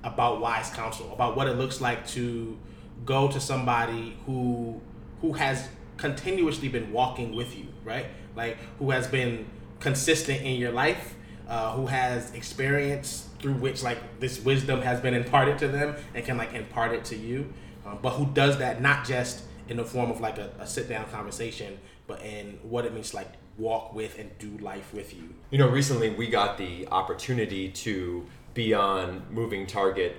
about 0.03 0.41
wise 0.41 0.71
counsel, 0.71 1.13
about 1.13 1.37
what 1.37 1.47
it 1.47 1.57
looks 1.57 1.81
like 1.81 2.07
to 2.09 2.59
go 3.05 3.29
to 3.29 3.39
somebody 3.39 4.17
who 4.27 4.81
who 5.21 5.35
has 5.35 5.69
continuously 5.99 6.69
been 6.69 6.93
walking 6.93 7.37
with 7.37 7.57
you, 7.57 7.69
right? 7.85 8.07
Like 8.35 8.57
who 8.81 8.91
has 8.91 9.07
been 9.07 9.47
consistent 9.79 10.43
in 10.43 10.57
your 10.57 10.73
life, 10.73 11.15
uh, 11.53 11.73
who 11.73 11.87
has 11.87 12.33
experience 12.33 13.29
through 13.39 13.53
which 13.53 13.83
like 13.83 13.99
this 14.21 14.43
wisdom 14.43 14.81
has 14.81 15.01
been 15.01 15.13
imparted 15.13 15.59
to 15.59 15.69
them 15.69 15.95
and 16.15 16.25
can 16.25 16.39
like 16.39 16.55
impart 16.55 16.93
it 16.93 17.05
to 17.05 17.15
you, 17.15 17.53
um, 17.85 17.99
but 18.01 18.13
who 18.13 18.25
does 18.33 18.57
that 18.57 18.81
not 18.81 19.05
just 19.05 19.43
in 19.69 19.77
the 19.77 19.85
form 19.85 20.11
of 20.11 20.19
like 20.19 20.39
a, 20.39 20.51
a 20.59 20.67
sit 20.67 20.89
down 20.89 21.05
conversation, 21.11 21.79
but 22.07 22.23
in 22.23 22.59
what 22.63 22.87
it 22.87 22.95
means 22.95 23.11
to 23.11 23.17
like 23.17 23.29
walk 23.59 23.95
with 23.95 24.19
and 24.19 24.31
do 24.39 24.57
life 24.65 24.95
with 24.95 25.15
you. 25.15 25.35
You 25.51 25.59
know, 25.59 25.69
recently 25.69 26.09
we 26.09 26.29
got 26.29 26.57
the 26.57 26.89
opportunity 26.89 27.69
to 27.69 28.25
be 28.55 28.73
on 28.73 29.23
Moving 29.31 29.67
Target 29.67 30.17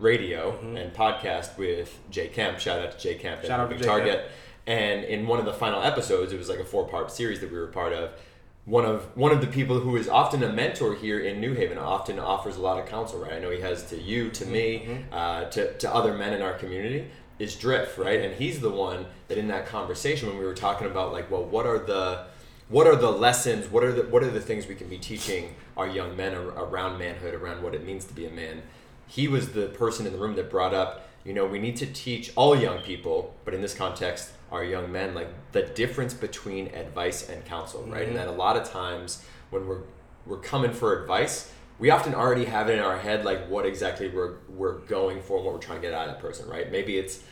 Radio 0.00 0.58
and 0.74 0.92
podcast 0.92 1.56
with 1.56 1.96
Jay 2.10 2.26
Kemp. 2.26 2.58
Shout 2.58 2.80
out 2.80 2.90
to 2.90 2.98
Jay 2.98 3.14
Kemp 3.14 3.38
at 3.42 3.46
Shout 3.46 3.60
out 3.60 3.68
to 3.68 3.76
Moving 3.76 3.86
Target. 3.86 4.28
And 4.66 5.04
in 5.04 5.28
one 5.28 5.38
of 5.38 5.44
the 5.44 5.52
final 5.52 5.80
episodes, 5.80 6.32
it 6.32 6.38
was 6.38 6.48
like 6.48 6.58
a 6.58 6.64
four 6.64 6.88
part 6.88 7.12
series 7.12 7.38
that 7.38 7.52
we 7.52 7.58
were 7.58 7.68
part 7.68 7.92
of. 7.92 8.10
One 8.64 8.84
of 8.84 9.04
one 9.16 9.32
of 9.32 9.40
the 9.40 9.46
people 9.48 9.80
who 9.80 9.96
is 9.96 10.08
often 10.08 10.42
a 10.42 10.52
mentor 10.52 10.94
here 10.94 11.18
in 11.18 11.40
New 11.40 11.54
Haven, 11.54 11.78
often 11.78 12.18
offers 12.18 12.56
a 12.56 12.60
lot 12.60 12.78
of 12.78 12.86
counsel. 12.86 13.18
Right, 13.20 13.32
I 13.34 13.38
know 13.40 13.50
he 13.50 13.60
has 13.60 13.84
to 13.90 14.00
you, 14.00 14.30
to 14.30 14.46
me, 14.46 14.86
Mm-hmm. 14.86 15.12
uh, 15.14 15.44
to 15.50 15.72
to 15.78 15.92
other 15.94 16.14
men 16.14 16.32
in 16.32 16.42
our 16.42 16.54
community. 16.54 17.08
Is 17.38 17.56
Drift 17.56 17.98
right, 17.98 18.20
and 18.20 18.34
he's 18.36 18.60
the 18.60 18.70
one 18.70 19.06
that 19.26 19.36
in 19.36 19.48
that 19.48 19.66
conversation 19.66 20.28
when 20.28 20.38
we 20.38 20.44
were 20.44 20.54
talking 20.54 20.86
about 20.86 21.12
like, 21.12 21.28
well, 21.30 21.44
what 21.44 21.66
are 21.66 21.78
the 21.78 22.26
what 22.68 22.86
are 22.86 22.94
the 22.94 23.10
lessons? 23.10 23.68
What 23.68 23.82
are 23.82 23.90
the 23.92 24.02
what 24.02 24.22
are 24.22 24.30
the 24.30 24.40
things 24.40 24.68
we 24.68 24.76
can 24.76 24.88
be 24.88 24.98
teaching 24.98 25.54
our 25.76 25.88
young 25.88 26.16
men 26.16 26.34
ar- 26.34 26.42
around 26.64 26.98
manhood, 26.98 27.34
around 27.34 27.62
what 27.64 27.74
it 27.74 27.84
means 27.84 28.04
to 28.04 28.14
be 28.14 28.26
a 28.26 28.30
man? 28.30 28.62
He 29.08 29.26
was 29.26 29.52
the 29.52 29.66
person 29.66 30.06
in 30.06 30.12
the 30.12 30.18
room 30.18 30.36
that 30.36 30.50
brought 30.50 30.72
up, 30.72 31.08
you 31.24 31.32
know, 31.34 31.44
we 31.44 31.58
need 31.58 31.76
to 31.78 31.86
teach 31.86 32.30
all 32.36 32.54
young 32.56 32.78
people, 32.78 33.34
but 33.44 33.54
in 33.54 33.60
this 33.60 33.74
context, 33.74 34.30
our 34.52 34.62
young 34.62 34.92
men, 34.92 35.14
like 35.14 35.28
the 35.52 35.62
difference 35.62 36.14
between 36.14 36.68
advice 36.68 37.28
and 37.28 37.44
counsel, 37.44 37.82
right? 37.84 38.02
And 38.02 38.08
mm-hmm. 38.08 38.16
that 38.16 38.28
a 38.28 38.32
lot 38.32 38.56
of 38.56 38.70
times 38.70 39.24
when 39.50 39.66
we're 39.66 39.82
we're 40.26 40.38
coming 40.38 40.72
for 40.72 41.02
advice, 41.02 41.50
we 41.78 41.90
often 41.90 42.14
already 42.14 42.44
have 42.44 42.68
it 42.68 42.74
in 42.74 42.78
our 42.78 42.98
head 42.98 43.24
like 43.24 43.48
what 43.48 43.66
exactly 43.66 44.08
we're 44.08 44.34
we're 44.48 44.78
going 44.80 45.20
for 45.22 45.38
and 45.38 45.46
what 45.46 45.54
we're 45.54 45.60
trying 45.60 45.80
to 45.80 45.82
get 45.82 45.94
out 45.94 46.08
of 46.08 46.14
that 46.14 46.20
person, 46.20 46.48
right? 46.48 46.70
Maybe 46.70 46.98
it's 46.98 47.22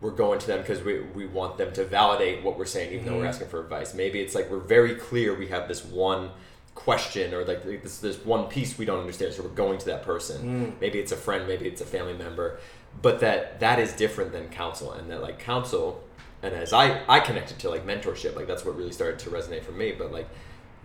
we're 0.00 0.10
going 0.10 0.38
to 0.40 0.46
them 0.46 0.60
because 0.60 0.82
we, 0.82 1.00
we 1.00 1.24
want 1.24 1.56
them 1.56 1.72
to 1.72 1.84
validate 1.84 2.44
what 2.44 2.58
we're 2.58 2.66
saying 2.66 2.92
even 2.92 3.06
though 3.06 3.12
we're 3.12 3.20
mm-hmm. 3.20 3.28
asking 3.28 3.48
for 3.48 3.60
advice. 3.60 3.94
Maybe 3.94 4.20
it's 4.20 4.34
like 4.34 4.50
we're 4.50 4.58
very 4.58 4.96
clear 4.96 5.34
we 5.34 5.46
have 5.48 5.68
this 5.68 5.84
one 5.84 6.30
question 6.74 7.32
or 7.32 7.44
like 7.44 7.62
this 7.82 7.98
this 7.98 8.18
one 8.24 8.48
piece 8.48 8.76
we 8.76 8.84
don't 8.84 8.98
understand 8.98 9.32
so 9.32 9.44
we're 9.44 9.48
going 9.50 9.78
to 9.78 9.86
that 9.86 10.02
person. 10.02 10.42
Mm. 10.42 10.80
Maybe 10.80 10.98
it's 10.98 11.12
a 11.12 11.16
friend 11.16 11.46
maybe 11.46 11.66
it's 11.66 11.80
a 11.80 11.86
family 11.86 12.14
member. 12.14 12.58
But 13.00 13.20
that 13.20 13.60
that 13.60 13.78
is 13.78 13.92
different 13.92 14.32
than 14.32 14.48
counsel 14.48 14.92
and 14.92 15.10
that 15.10 15.22
like 15.22 15.38
counsel 15.38 16.02
and 16.44 16.54
as 16.54 16.72
i 16.72 17.02
i 17.08 17.18
connected 17.18 17.58
to 17.58 17.68
like 17.68 17.86
mentorship 17.86 18.36
like 18.36 18.46
that's 18.46 18.64
what 18.64 18.76
really 18.76 18.92
started 18.92 19.18
to 19.18 19.30
resonate 19.30 19.62
for 19.62 19.72
me 19.72 19.92
but 19.92 20.12
like 20.12 20.28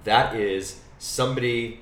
that 0.03 0.35
is 0.35 0.79
somebody 0.97 1.79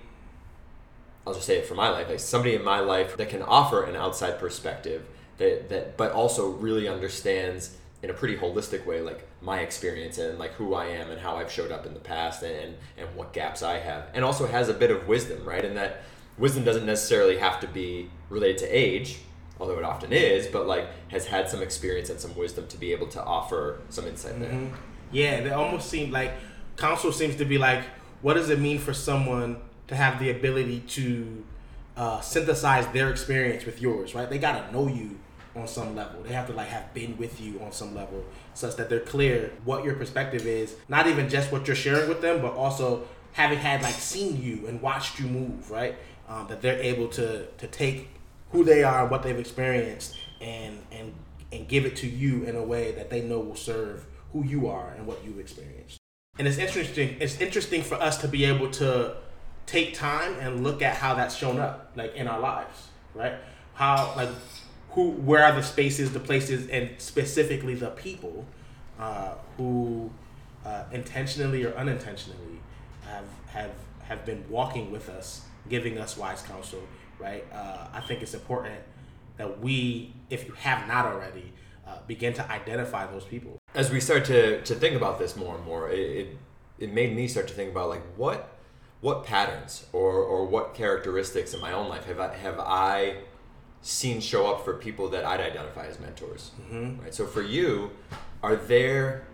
I'll 1.28 1.34
just 1.34 1.46
say 1.46 1.58
it 1.58 1.66
for 1.66 1.76
my 1.76 1.90
life, 1.90 2.08
like 2.08 2.22
somebody 2.22 2.56
in 2.56 2.64
my 2.64 2.80
life 2.80 3.18
that 3.18 3.28
can 3.28 3.42
offer 3.42 3.84
an 3.84 3.98
outside 3.98 4.40
perspective 4.40 5.06
that, 5.40 5.68
that 5.68 5.98
but 5.98 6.14
also 6.14 6.52
really 6.52 6.88
understands 6.88 7.76
in 8.02 8.10
a 8.10 8.14
pretty 8.14 8.38
holistic 8.38 8.86
way 8.86 9.02
like 9.02 9.28
my 9.42 9.60
experience 9.60 10.20
and 10.20 10.40
like 10.40 10.54
who 10.54 10.74
I 10.74 10.86
am 10.86 11.12
and 11.12 11.20
how 11.20 11.36
I've 11.36 11.52
showed 11.52 11.70
up 11.70 11.86
in 11.86 11.94
the 11.94 12.00
past 12.00 12.44
and 12.44 12.76
and 12.98 13.14
what 13.14 13.34
gaps 13.34 13.62
I 13.62 13.80
have 13.80 14.06
and 14.14 14.24
also 14.24 14.48
has 14.48 14.70
a 14.70 14.74
bit 14.74 14.90
of 14.90 15.06
wisdom, 15.06 15.44
right? 15.44 15.66
And 15.66 15.76
that 15.76 16.04
wisdom 16.38 16.64
doesn't 16.64 16.86
necessarily 16.86 17.38
have 17.40 17.60
to 17.60 17.68
be 17.68 18.10
related 18.30 18.60
to 18.60 18.68
age, 18.68 19.20
although 19.60 19.78
it 19.78 19.84
often 19.84 20.12
is, 20.12 20.48
but 20.48 20.68
like 20.68 20.88
has 21.10 21.26
had 21.26 21.50
some 21.50 21.62
experience 21.62 22.10
and 22.10 22.20
some 22.20 22.36
wisdom 22.36 22.68
to 22.68 22.78
be 22.78 22.92
able 22.92 23.08
to 23.08 23.24
offer 23.24 23.80
some 23.90 24.06
insight 24.08 24.40
there. 24.40 24.70
Yeah, 25.12 25.42
they 25.42 25.52
almost 25.52 25.90
seem 25.90 26.12
like 26.12 26.34
counsel 26.76 27.12
seems 27.12 27.36
to 27.38 27.46
be 27.46 27.58
like, 27.58 27.84
what 28.22 28.34
does 28.36 28.50
it 28.50 28.60
mean 28.60 28.80
for 28.80 28.94
someone 28.94 29.58
to 29.88 29.96
have 29.96 30.20
the 30.20 30.30
ability 30.30 30.82
to 30.82 31.44
uh, 31.96 32.20
synthesize 32.22 32.88
their 32.88 33.10
experience 33.10 33.66
with 33.66 33.82
yours, 33.82 34.14
right? 34.14 34.30
They 34.30 34.38
gotta 34.38 34.72
know 34.72 34.88
you 34.88 35.18
on 35.56 35.68
some 35.68 35.96
level. 35.96 36.22
They 36.22 36.34
have 36.34 36.48
to 36.48 36.54
like 36.54 36.68
have 36.68 36.94
been 36.94 37.18
with 37.18 37.42
you 37.42 37.60
on 37.62 37.72
some 37.72 37.96
level, 37.96 38.24
such 38.54 38.76
that 38.76 38.90
they're 38.90 39.00
clear 39.00 39.52
what 39.66 39.84
your 39.84 39.96
perspective 39.96 40.46
is. 40.46 40.76
Not 40.88 41.08
even 41.08 41.30
just 41.30 41.52
what 41.52 41.68
you're 41.68 41.76
sharing 41.76 42.08
with 42.08 42.22
them, 42.22 42.42
but 42.42 42.54
also 42.54 43.08
having 43.34 43.58
had 43.60 43.82
like 43.82 43.96
seen 43.96 44.42
you 44.42 44.68
and 44.68 44.82
watched 44.82 45.20
you 45.20 45.28
move, 45.28 45.72
right? 45.72 45.96
Um, 46.30 46.48
that 46.50 46.62
they're 46.62 46.80
able 46.80 47.08
to 47.10 47.46
to 47.46 47.68
take 47.68 48.10
who 48.52 48.64
they 48.64 48.84
are, 48.84 49.02
and 49.02 49.12
what 49.12 49.24
they've 49.24 49.40
experienced, 49.40 50.18
and 50.42 50.80
and 50.92 51.14
and 51.52 51.68
give 51.68 51.86
it 51.86 51.96
to 51.98 52.08
you 52.08 52.44
in 52.44 52.56
a 52.56 52.64
way 52.64 52.92
that 52.92 53.10
they 53.10 53.22
know 53.22 53.40
will 53.40 53.56
serve 53.56 54.06
who 54.34 54.44
you 54.44 54.68
are 54.68 54.94
and 54.98 55.08
what 55.08 55.24
you've 55.24 55.40
experienced. 55.40 55.98
And 56.38 56.48
it's 56.48 56.58
interesting. 56.58 57.18
It's 57.20 57.40
interesting 57.40 57.82
for 57.82 57.96
us 57.96 58.18
to 58.22 58.28
be 58.28 58.46
able 58.46 58.70
to 58.72 59.16
take 59.66 59.94
time 59.94 60.36
and 60.40 60.64
look 60.64 60.82
at 60.82 60.96
how 60.96 61.14
that's 61.16 61.36
shown 61.36 61.60
up, 61.60 61.92
like 61.96 62.16
in 62.16 62.28
our 62.28 62.40
lives, 62.40 62.88
right? 63.14 63.34
How 63.74 64.14
like 64.16 64.30
who, 64.92 65.12
where 65.12 65.44
are 65.44 65.54
the 65.54 65.64
spaces, 65.64 66.12
the 66.12 66.20
places, 66.20 66.68
and 66.70 66.92
specifically 66.98 67.76
the 67.76 67.90
people 67.92 68.46
uh, 69.00 69.34
who 69.58 70.10
uh, 70.66 70.84
intentionally 70.92 71.64
or 71.64 71.74
unintentionally 71.76 72.60
have 73.06 73.26
have 73.48 73.72
have 74.04 74.26
been 74.26 74.44
walking 74.50 74.92
with 74.92 75.10
us, 75.10 75.42
giving 75.70 75.98
us 75.98 76.18
wise 76.18 76.42
counsel, 76.42 76.82
right? 77.20 77.46
Uh, 77.54 77.88
I 77.94 78.02
think 78.02 78.22
it's 78.22 78.34
important 78.34 78.80
that 79.38 79.60
we, 79.60 80.14
if 80.30 80.48
you 80.48 80.54
have 80.54 80.88
not 80.88 81.06
already, 81.06 81.54
uh, 81.86 82.00
begin 82.08 82.34
to 82.34 82.52
identify 82.52 83.06
those 83.08 83.24
people. 83.24 83.58
as 83.76 83.92
we 83.92 84.00
start 84.00 84.26
to, 84.26 84.62
to 84.64 84.76
think 84.76 84.96
about 84.96 85.20
this 85.20 85.36
more 85.38 85.56
and 85.56 85.64
more, 85.66 85.90
it, 85.90 86.00
it, 86.00 86.38
it 86.80 86.94
made 86.94 87.16
me 87.16 87.28
start 87.28 87.48
to 87.48 87.54
think 87.54 87.72
about 87.72 87.90
like 87.90 88.04
what 88.16 88.54
what 89.00 89.24
patterns 89.24 89.86
or, 89.94 90.12
or 90.16 90.44
what 90.46 90.74
characteristics 90.74 91.54
in 91.54 91.62
my 91.62 91.72
own 91.72 91.88
life 91.88 92.06
have 92.06 92.20
I, 92.20 92.36
have 92.36 92.60
I 92.60 93.18
seen 93.82 94.20
show 94.20 94.52
up 94.52 94.66
for 94.66 94.74
people 94.74 95.08
that 95.10 95.24
I'd 95.24 95.40
identify 95.40 95.86
as 95.86 96.00
mentors, 96.00 96.50
right? 97.00 97.14
So 97.14 97.28
for 97.28 97.44
you, 97.44 97.92
are 98.42 98.56
there 98.56 99.28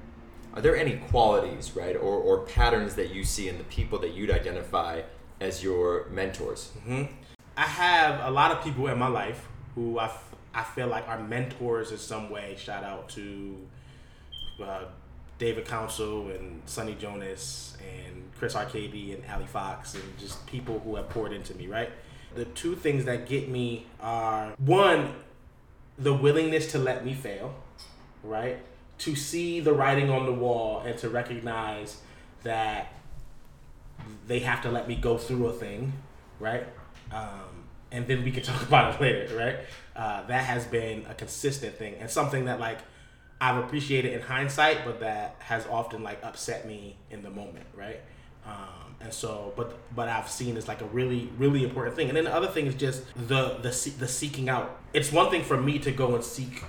are 0.53 0.61
there 0.61 0.75
any 0.75 0.97
qualities, 0.97 1.75
right, 1.75 1.95
or, 1.95 2.15
or 2.19 2.39
patterns 2.45 2.93
that 2.95 3.11
you 3.11 3.23
see 3.23 3.47
in 3.47 3.57
the 3.57 3.63
people 3.63 3.97
that 3.99 4.11
you'd 4.13 4.29
identify 4.29 5.01
as 5.39 5.63
your 5.63 6.07
mentors? 6.09 6.71
I 7.55 7.63
have 7.63 8.21
a 8.25 8.31
lot 8.31 8.51
of 8.51 8.63
people 8.63 8.87
in 8.87 8.97
my 8.97 9.07
life 9.07 9.47
who 9.75 9.99
I, 9.99 10.05
f- 10.05 10.35
I 10.53 10.63
feel 10.63 10.87
like 10.87 11.07
are 11.07 11.19
mentors 11.19 11.91
in 11.91 11.97
some 11.97 12.29
way. 12.29 12.55
Shout 12.57 12.83
out 12.83 13.09
to 13.09 13.57
uh, 14.63 14.85
David 15.37 15.65
Council 15.65 16.29
and 16.29 16.61
Sonny 16.65 16.95
Jonas 16.95 17.77
and 17.81 18.23
Chris 18.37 18.55
Arcady 18.55 19.13
and 19.13 19.23
Ali 19.31 19.45
Fox 19.45 19.93
and 19.95 20.03
just 20.17 20.45
people 20.47 20.79
who 20.79 20.95
have 20.95 21.09
poured 21.09 21.31
into 21.31 21.53
me, 21.55 21.67
right? 21.67 21.91
The 22.35 22.45
two 22.45 22.75
things 22.75 23.05
that 23.05 23.27
get 23.27 23.49
me 23.49 23.85
are 24.01 24.53
one, 24.57 25.13
the 25.97 26.13
willingness 26.13 26.71
to 26.71 26.79
let 26.79 27.05
me 27.05 27.13
fail, 27.13 27.53
right? 28.23 28.57
To 28.99 29.15
see 29.15 29.59
the 29.59 29.73
writing 29.73 30.09
on 30.09 30.25
the 30.25 30.33
wall 30.33 30.81
and 30.81 30.97
to 30.99 31.09
recognize 31.09 31.97
that 32.41 32.93
they 34.27 34.39
have 34.39 34.61
to 34.63 34.71
let 34.71 34.87
me 34.87 34.95
go 34.95 35.17
through 35.17 35.47
a 35.47 35.53
thing, 35.53 35.93
right? 36.39 36.65
Um, 37.13 37.65
and 37.91 38.07
then 38.07 38.23
we 38.23 38.31
can 38.31 38.43
talk 38.51 38.61
about 38.63 38.95
it 38.95 39.01
later, 39.01 39.37
right? 39.37 39.57
Uh, 39.95 40.25
that 40.27 40.43
has 40.45 40.65
been 40.65 41.05
a 41.07 41.13
consistent 41.13 41.75
thing 41.75 41.95
and 41.99 42.09
something 42.09 42.45
that 42.45 42.59
like 42.59 42.79
I've 43.39 43.63
appreciated 43.63 44.13
in 44.13 44.21
hindsight, 44.21 44.85
but 44.85 44.99
that 45.01 45.35
has 45.39 45.67
often 45.67 46.01
like 46.01 46.23
upset 46.23 46.67
me 46.67 46.95
in 47.11 47.23
the 47.23 47.29
moment, 47.29 47.65
right? 47.75 47.99
Um, 48.45 48.95
and 49.01 49.13
so, 49.13 49.53
but 49.55 49.77
but 49.95 50.07
I've 50.09 50.29
seen 50.29 50.57
is 50.57 50.67
like 50.67 50.81
a 50.81 50.85
really 50.85 51.29
really 51.37 51.63
important 51.63 51.95
thing. 51.95 52.07
And 52.07 52.17
then 52.17 52.23
the 52.23 52.33
other 52.33 52.47
thing 52.47 52.65
is 52.65 52.75
just 52.75 53.03
the 53.27 53.57
the 53.61 53.93
the 53.99 54.07
seeking 54.07 54.49
out. 54.49 54.79
It's 54.93 55.11
one 55.11 55.29
thing 55.29 55.43
for 55.43 55.57
me 55.57 55.79
to 55.79 55.91
go 55.91 56.15
and 56.15 56.23
seek 56.23 56.63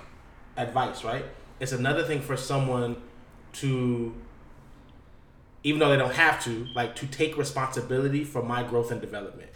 advice, 0.57 1.03
right? 1.03 1.25
It's 1.59 1.71
another 1.71 2.03
thing 2.03 2.21
for 2.21 2.37
someone 2.37 2.97
to 3.53 4.13
even 5.63 5.79
though 5.79 5.89
they 5.89 5.97
don't 5.97 6.13
have 6.13 6.43
to, 6.43 6.67
like 6.75 6.95
to 6.95 7.07
take 7.07 7.37
responsibility 7.37 8.23
for 8.23 8.43
my 8.43 8.61
growth 8.61 8.91
and 8.91 9.01
development, 9.01 9.49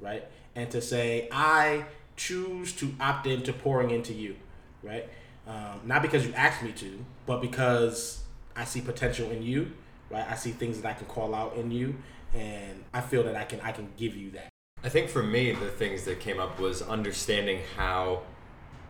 right? 0.00 0.24
And 0.54 0.70
to 0.70 0.80
say, 0.80 1.28
I 1.30 1.84
choose 2.16 2.72
to 2.74 2.94
opt 3.00 3.26
into 3.26 3.52
pouring 3.52 3.90
into 3.90 4.12
you, 4.12 4.36
right? 4.82 5.08
Um, 5.46 5.80
not 5.84 6.02
because 6.02 6.26
you 6.26 6.32
asked 6.34 6.62
me 6.62 6.72
to, 6.72 7.04
but 7.26 7.40
because 7.40 8.24
I 8.56 8.64
see 8.64 8.80
potential 8.80 9.30
in 9.30 9.42
you, 9.42 9.72
right? 10.10 10.24
I 10.28 10.34
see 10.34 10.50
things 10.50 10.80
that 10.80 10.88
I 10.88 10.92
can 10.94 11.06
call 11.06 11.34
out 11.34 11.56
in 11.56 11.70
you, 11.70 11.96
and 12.34 12.84
I 12.92 13.00
feel 13.00 13.22
that 13.24 13.36
I 13.36 13.44
can 13.44 13.60
I 13.60 13.72
can 13.72 13.88
give 13.96 14.16
you 14.16 14.30
that. 14.32 14.48
I 14.82 14.88
think 14.88 15.08
for 15.08 15.22
me, 15.22 15.52
the 15.52 15.68
things 15.68 16.04
that 16.04 16.20
came 16.20 16.38
up 16.38 16.58
was 16.58 16.82
understanding 16.82 17.60
how 17.76 18.22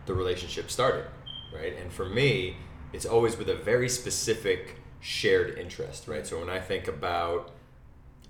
the 0.05 0.13
relationship 0.13 0.69
started, 0.69 1.05
right? 1.53 1.75
And 1.77 1.91
for 1.91 2.05
me, 2.05 2.57
it's 2.93 3.05
always 3.05 3.37
with 3.37 3.49
a 3.49 3.55
very 3.55 3.89
specific 3.89 4.75
shared 4.99 5.57
interest, 5.57 6.07
right? 6.07 6.25
So 6.25 6.39
when 6.39 6.49
I 6.49 6.59
think 6.59 6.87
about 6.87 7.51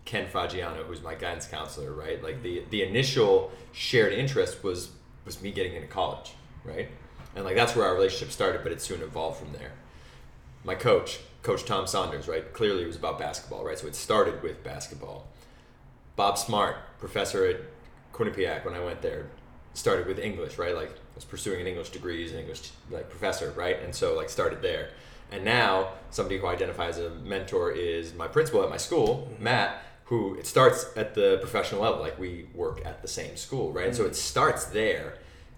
Ken 0.07 0.25
Fagiano, 0.25 0.85
who's 0.85 1.03
my 1.03 1.13
guidance 1.15 1.45
counselor, 1.47 1.91
right? 1.91 2.23
Like 2.23 2.41
the 2.41 2.63
the 2.69 2.81
initial 2.81 3.51
shared 3.73 4.13
interest 4.13 4.63
was 4.63 4.89
was 5.25 5.41
me 5.41 5.51
getting 5.51 5.73
into 5.73 5.87
college, 5.87 6.31
right? 6.63 6.87
And 7.35 7.43
like 7.43 7.55
that's 7.55 7.75
where 7.75 7.85
our 7.85 7.93
relationship 7.93 8.31
started, 8.31 8.63
but 8.63 8.71
it 8.71 8.81
soon 8.81 9.01
evolved 9.01 9.37
from 9.37 9.51
there. 9.51 9.73
My 10.63 10.75
coach, 10.75 11.19
Coach 11.43 11.65
Tom 11.65 11.85
Saunders, 11.85 12.27
right? 12.27 12.51
Clearly 12.53 12.83
it 12.83 12.87
was 12.87 12.95
about 12.95 13.19
basketball, 13.19 13.65
right? 13.65 13.77
So 13.77 13.85
it 13.85 13.95
started 13.95 14.41
with 14.41 14.63
basketball. 14.63 15.27
Bob 16.15 16.37
Smart, 16.37 16.77
professor 16.99 17.45
at 17.45 17.57
Quinnipiac 18.13 18.63
when 18.63 18.73
I 18.73 18.79
went 18.79 19.01
there, 19.01 19.27
started 19.73 20.07
with 20.07 20.19
English, 20.19 20.57
right? 20.57 20.73
Like 20.73 20.89
I 20.89 21.15
was 21.15 21.25
pursuing 21.25 21.59
an 21.59 21.67
English 21.67 21.89
degree 21.89 22.23
as 22.23 22.31
an 22.31 22.39
English 22.39 22.71
like 22.89 23.09
professor, 23.09 23.51
right? 23.57 23.77
And 23.83 23.93
so 23.93 24.15
like 24.15 24.29
started 24.29 24.61
there. 24.61 24.91
And 25.33 25.43
now 25.43 25.89
somebody 26.11 26.37
who 26.37 26.47
identifies 26.47 26.97
as 26.97 27.11
a 27.11 27.15
mentor 27.15 27.71
is 27.71 28.13
my 28.13 28.29
principal 28.29 28.63
at 28.63 28.69
my 28.69 28.77
school, 28.77 29.29
Matt, 29.37 29.81
who 30.07 30.35
it 30.35 30.47
starts 30.47 30.89
at 30.95 31.15
the 31.15 31.37
professional 31.41 31.81
level, 31.81 31.99
like 31.99 32.17
we 32.17 32.47
work 32.53 32.81
at 32.85 33.01
the 33.01 33.07
same 33.07 33.35
school, 33.35 33.71
right? 33.73 33.87
And 33.87 33.95
so 33.95 34.03
mm-hmm. 34.03 34.11
it 34.11 34.15
starts 34.15 34.65
there 34.65 35.15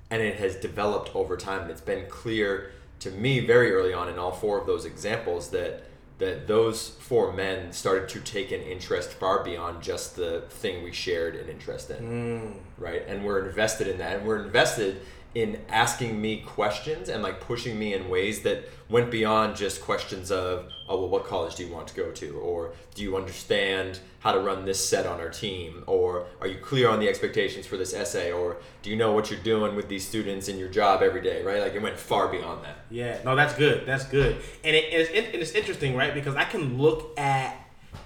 and 0.09 0.21
it 0.21 0.37
has 0.37 0.55
developed 0.55 1.15
over 1.15 1.37
time. 1.37 1.63
And 1.63 1.71
it's 1.71 1.81
been 1.81 2.07
clear 2.09 2.71
to 3.01 3.11
me 3.11 3.45
very 3.45 3.71
early 3.71 3.93
on 3.93 4.09
in 4.09 4.17
all 4.17 4.31
four 4.31 4.59
of 4.59 4.65
those 4.65 4.85
examples 4.85 5.49
that 5.51 5.83
that 6.17 6.47
those 6.47 6.89
four 6.99 7.31
men 7.31 7.71
started 7.71 8.09
to 8.09 8.19
take 8.19 8.51
an 8.51 8.59
interest 8.61 9.11
far 9.11 9.41
beyond 9.41 9.81
just 9.81 10.17
the 10.17 10.41
thing 10.49 10.83
we 10.83 10.91
shared 10.91 11.33
an 11.33 11.47
interest 11.47 11.89
in, 11.91 11.97
mm. 12.03 12.53
right? 12.77 13.07
And 13.07 13.23
we're 13.23 13.47
invested 13.47 13.87
in 13.87 13.99
that, 13.99 14.17
and 14.17 14.27
we're 14.27 14.43
invested 14.43 14.99
in 15.35 15.61
asking 15.69 16.19
me 16.19 16.41
questions 16.41 17.07
and 17.07 17.21
like 17.21 17.39
pushing 17.39 17.77
me 17.77 17.93
in 17.93 18.09
ways 18.09 18.41
that 18.41 18.67
went 18.89 19.11
beyond 19.11 19.55
just 19.55 19.79
questions 19.81 20.31
of 20.31 20.67
oh 20.87 20.99
well 20.99 21.09
what 21.09 21.23
college 21.23 21.53
do 21.55 21.63
you 21.63 21.71
want 21.71 21.87
to 21.87 21.95
go 21.95 22.11
to 22.11 22.35
or 22.39 22.73
do 22.95 23.03
you 23.03 23.15
understand 23.15 23.99
how 24.21 24.31
to 24.31 24.39
run 24.39 24.65
this 24.65 24.83
set 24.83 25.05
on 25.05 25.19
our 25.19 25.29
team 25.29 25.83
or 25.85 26.25
are 26.41 26.47
you 26.47 26.57
clear 26.57 26.89
on 26.89 26.99
the 26.99 27.07
expectations 27.07 27.67
for 27.67 27.77
this 27.77 27.93
essay 27.93 28.31
or 28.31 28.57
do 28.81 28.89
you 28.89 28.95
know 28.95 29.11
what 29.11 29.29
you're 29.29 29.39
doing 29.41 29.75
with 29.75 29.87
these 29.87 30.05
students 30.05 30.47
in 30.47 30.57
your 30.57 30.67
job 30.69 31.03
every 31.03 31.21
day 31.21 31.43
right 31.43 31.61
like 31.61 31.75
it 31.75 31.81
went 31.81 31.97
far 31.97 32.27
beyond 32.27 32.63
that 32.63 32.79
Yeah, 32.89 33.19
no, 33.23 33.35
that's 33.35 33.53
good. 33.53 33.85
That's 33.85 34.05
good. 34.05 34.37
And 34.63 34.75
it, 34.75 34.85
it's, 34.91 35.09
it, 35.11 35.35
it's 35.35 35.51
interesting, 35.51 35.95
right? 35.95 36.13
Because 36.13 36.35
I 36.35 36.43
can 36.43 36.77
look 36.77 37.17
at 37.17 37.55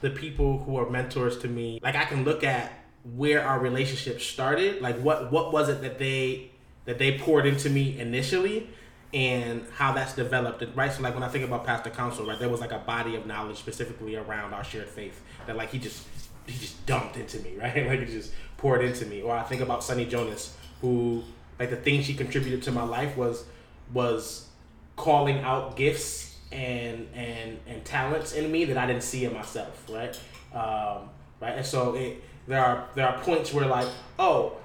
the 0.01 0.09
people 0.09 0.59
who 0.59 0.77
are 0.77 0.89
mentors 0.89 1.37
to 1.39 1.47
me. 1.47 1.79
Like 1.81 1.95
I 1.95 2.05
can 2.05 2.23
look 2.23 2.43
at 2.43 2.71
where 3.03 3.43
our 3.45 3.59
relationship 3.59 4.21
started. 4.21 4.81
Like 4.81 4.99
what 4.99 5.31
what 5.31 5.53
was 5.53 5.69
it 5.69 5.81
that 5.81 5.99
they 5.99 6.51
that 6.85 6.97
they 6.97 7.17
poured 7.17 7.45
into 7.45 7.69
me 7.69 7.99
initially, 7.99 8.69
and 9.13 9.65
how 9.75 9.93
that's 9.93 10.13
developed. 10.13 10.63
Right. 10.75 10.91
So 10.91 11.01
like 11.03 11.13
when 11.13 11.23
I 11.23 11.27
think 11.27 11.45
about 11.45 11.65
Pastor 11.65 11.89
Council, 11.89 12.25
right, 12.25 12.39
there 12.39 12.49
was 12.49 12.61
like 12.61 12.71
a 12.71 12.79
body 12.79 13.15
of 13.15 13.25
knowledge 13.25 13.57
specifically 13.57 14.15
around 14.15 14.53
our 14.53 14.63
shared 14.63 14.89
faith 14.89 15.21
that 15.45 15.55
like 15.55 15.71
he 15.71 15.79
just 15.79 16.05
he 16.47 16.57
just 16.57 16.85
dumped 16.85 17.17
into 17.17 17.39
me, 17.39 17.55
right? 17.59 17.87
Like 17.87 17.99
he 17.99 18.05
just 18.05 18.33
poured 18.57 18.83
into 18.83 19.05
me. 19.05 19.21
Or 19.21 19.35
I 19.35 19.43
think 19.43 19.61
about 19.61 19.83
Sonny 19.83 20.05
Jonas, 20.05 20.55
who 20.81 21.23
like 21.59 21.69
the 21.69 21.75
thing 21.77 22.01
she 22.01 22.13
contributed 22.13 22.63
to 22.63 22.71
my 22.71 22.83
life 22.83 23.15
was 23.15 23.45
was 23.93 24.47
calling 24.95 25.39
out 25.39 25.75
gifts 25.75 26.37
and 26.51 27.07
and 27.13 27.59
and 27.67 27.83
talents 27.85 28.33
in 28.33 28.51
me 28.51 28.65
that 28.65 28.77
I 28.77 28.85
didn't 28.85 29.03
see 29.03 29.25
in 29.25 29.33
myself, 29.33 29.87
right? 29.89 30.19
Um, 30.53 31.09
right, 31.41 31.57
and 31.57 31.65
so 31.65 31.95
it, 31.95 32.23
there 32.47 32.63
are 32.63 32.87
there 32.95 33.07
are 33.07 33.19
points 33.21 33.53
where 33.53 33.65
like, 33.65 33.87
oh, 34.19 34.57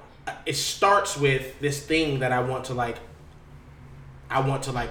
it 0.46 0.56
starts 0.56 1.16
with 1.16 1.58
this 1.60 1.84
thing 1.84 2.20
that 2.20 2.32
I 2.32 2.40
want 2.40 2.66
to 2.66 2.74
like, 2.74 2.96
I 4.30 4.40
want 4.40 4.64
to 4.64 4.72
like 4.72 4.90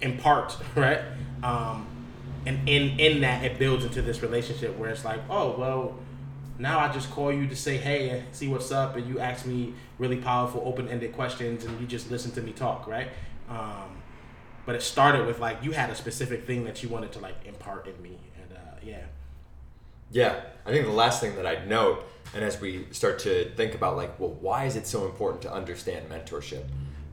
impart, 0.00 0.56
right? 0.74 1.00
Um, 1.42 1.86
and 2.46 2.68
in 2.68 3.00
in 3.00 3.20
that 3.22 3.42
it 3.44 3.58
builds 3.58 3.84
into 3.84 4.02
this 4.02 4.22
relationship 4.22 4.76
where 4.76 4.90
it's 4.90 5.04
like, 5.04 5.20
oh 5.30 5.56
well, 5.58 5.98
now 6.58 6.78
I 6.78 6.92
just 6.92 7.10
call 7.10 7.32
you 7.32 7.46
to 7.48 7.56
say 7.56 7.76
hey 7.76 8.10
and 8.10 8.22
see 8.32 8.48
what's 8.48 8.70
up, 8.70 8.96
and 8.96 9.06
you 9.08 9.18
ask 9.18 9.46
me 9.46 9.74
really 9.98 10.16
powerful 10.18 10.62
open 10.64 10.88
ended 10.88 11.12
questions, 11.12 11.64
and 11.64 11.80
you 11.80 11.86
just 11.86 12.10
listen 12.10 12.30
to 12.32 12.42
me 12.42 12.52
talk, 12.52 12.86
right? 12.86 13.08
Um, 13.48 14.02
but 14.66 14.74
it 14.74 14.82
started 14.82 15.26
with 15.26 15.38
like 15.40 15.62
you 15.62 15.72
had 15.72 15.90
a 15.90 15.94
specific 15.94 16.46
thing 16.46 16.64
that 16.64 16.82
you 16.82 16.88
wanted 16.88 17.12
to 17.12 17.18
like 17.18 17.36
impart 17.44 17.86
in 17.86 18.00
me, 18.02 18.18
and 18.40 18.52
uh, 18.56 18.76
yeah, 18.82 19.02
Yeah, 20.10 20.40
I 20.64 20.70
think 20.70 20.86
the 20.86 20.92
last 20.92 21.20
thing 21.20 21.36
that 21.36 21.46
I'd 21.46 21.68
note, 21.68 22.04
and 22.34 22.44
as 22.44 22.60
we 22.60 22.86
start 22.90 23.18
to 23.20 23.50
think 23.50 23.74
about 23.74 23.96
like, 23.96 24.18
well, 24.18 24.36
why 24.40 24.64
is 24.64 24.76
it 24.76 24.86
so 24.86 25.06
important 25.06 25.42
to 25.42 25.52
understand 25.52 26.08
mentorship, 26.08 26.64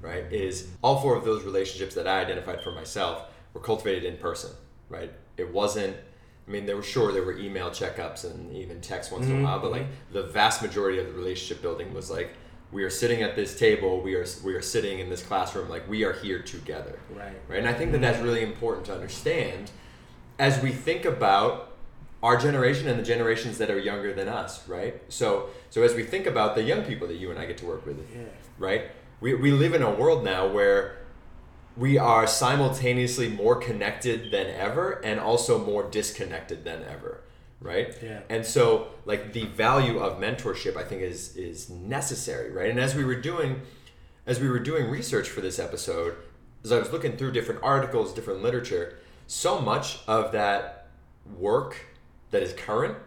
right? 0.02 0.24
Is 0.32 0.68
all 0.82 1.00
four 1.00 1.16
of 1.16 1.24
those 1.24 1.44
relationships 1.44 1.96
that 1.96 2.08
I 2.08 2.22
identified 2.22 2.62
for 2.64 2.72
myself 2.72 3.26
were 3.54 3.62
cultivated 3.62 4.04
in 4.04 4.18
person, 4.18 4.52
right? 4.90 5.12
It 5.38 5.54
wasn't. 5.54 5.96
I 6.48 6.52
mean, 6.52 6.66
there 6.66 6.76
were 6.76 6.84
sure 6.84 7.12
there 7.14 7.24
were 7.24 7.38
email 7.38 7.70
checkups 7.70 8.30
and 8.30 8.52
even 8.54 8.82
text 8.82 9.12
once 9.12 9.28
in 9.28 9.42
a 9.42 9.44
while, 9.44 9.60
but 9.60 9.72
like 9.72 9.84
mm-hmm. 9.84 10.14
the 10.14 10.24
vast 10.24 10.62
majority 10.62 10.98
of 10.98 11.06
the 11.06 11.14
relationship 11.14 11.62
building 11.62 11.94
was 11.94 12.10
like, 12.10 12.32
we 12.72 12.84
are 12.84 12.90
sitting 12.90 13.22
at 13.22 13.36
this 13.36 13.58
table, 13.58 14.02
we 14.02 14.16
are 14.16 14.26
we 14.44 14.56
are 14.56 14.62
sitting 14.62 15.00
in 15.00 15.10
this 15.10 15.22
classroom, 15.22 15.70
like 15.70 15.88
we 15.88 16.04
are 16.04 16.14
here 16.14 16.42
together, 16.42 16.98
right, 17.16 17.34
right? 17.48 17.60
And 17.60 17.68
I 17.68 17.74
think 17.74 17.92
that 17.92 17.98
mm-hmm. 17.98 18.04
that's 18.04 18.20
really 18.20 18.42
important 18.42 18.88
to 18.88 18.94
understand 18.94 19.72
as 20.40 20.62
we 20.64 20.72
think 20.72 21.06
about 21.06 21.71
our 22.24 22.38
generation 22.38 22.88
and 22.88 23.00
the 23.00 23.04
generations 23.04 23.58
that 23.58 23.72
are 23.72 23.80
younger 23.80 24.14
than 24.14 24.28
us, 24.28 24.68
right? 24.68 25.02
So, 25.10 25.50
so 25.70 25.82
as 25.84 25.96
we 25.96 26.04
think 26.04 26.28
about 26.28 26.56
the 26.56 26.64
young 26.64 26.84
people 26.84 27.08
that 27.08 27.18
you 27.18 27.32
and 27.32 27.40
I 27.40 27.46
get 27.46 27.58
to 27.60 27.66
work 27.66 27.86
with, 27.86 27.98
yeah, 28.14 28.24
right? 28.60 28.92
We, 29.20 29.34
we 29.34 29.52
live 29.52 29.74
in 29.74 29.82
a 29.82 29.92
world 29.92 30.24
now 30.24 30.48
where 30.48 30.98
we 31.76 31.98
are 31.98 32.28
simultaneously 32.28 33.30
more 33.30 33.56
connected 33.56 34.32
than 34.32 34.48
ever 34.48 35.02
and 35.04 35.20
also 35.20 35.64
more 35.64 35.84
disconnected 35.84 36.64
than 36.64 36.84
ever, 36.84 37.24
right? 37.60 37.96
Yeah. 38.04 38.22
And 38.30 38.46
so, 38.46 38.90
like 39.06 39.34
the 39.34 39.46
value 39.46 40.00
of 40.00 40.20
mentorship, 40.20 40.76
I 40.76 40.84
think 40.84 41.02
is 41.02 41.36
is 41.36 41.70
necessary, 41.70 42.52
right? 42.52 42.70
And 42.70 42.80
as 42.80 42.94
we 42.94 43.04
were 43.04 43.16
doing, 43.16 43.62
as 44.26 44.40
we 44.40 44.50
were 44.50 44.60
doing 44.60 44.90
research 44.90 45.30
for 45.30 45.42
this 45.42 45.60
episode, 45.60 46.16
as 46.64 46.72
I 46.72 46.78
was 46.78 46.92
looking 46.92 47.18
through 47.18 47.32
different 47.32 47.64
articles, 47.64 48.14
different 48.14 48.44
literature, 48.44 49.00
so 49.28 49.60
much 49.60 50.00
of 50.08 50.34
that 50.34 50.90
work 51.38 51.78
that 52.32 52.42
is 52.42 52.54
current 52.54 52.98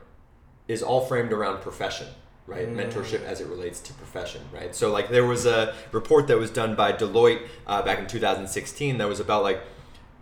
is 0.68 0.82
all 0.82 1.00
framed 1.00 1.32
around 1.32 1.60
profession 1.60 2.06
right? 2.46 2.68
Mentorship 2.68 3.24
as 3.24 3.40
it 3.40 3.46
relates 3.46 3.80
to 3.80 3.94
profession 3.94 4.42
right? 4.52 4.74
So 4.74 4.92
like 4.92 5.08
there 5.08 5.24
was 5.24 5.46
a 5.46 5.74
report 5.92 6.26
that 6.28 6.38
was 6.38 6.50
done 6.50 6.74
by 6.74 6.92
deloitte 6.92 7.46
uh, 7.66 7.82
back 7.82 7.98
in 7.98 8.06
2016 8.06 8.98
that 8.98 9.08
was 9.08 9.20
about 9.20 9.42
like 9.42 9.62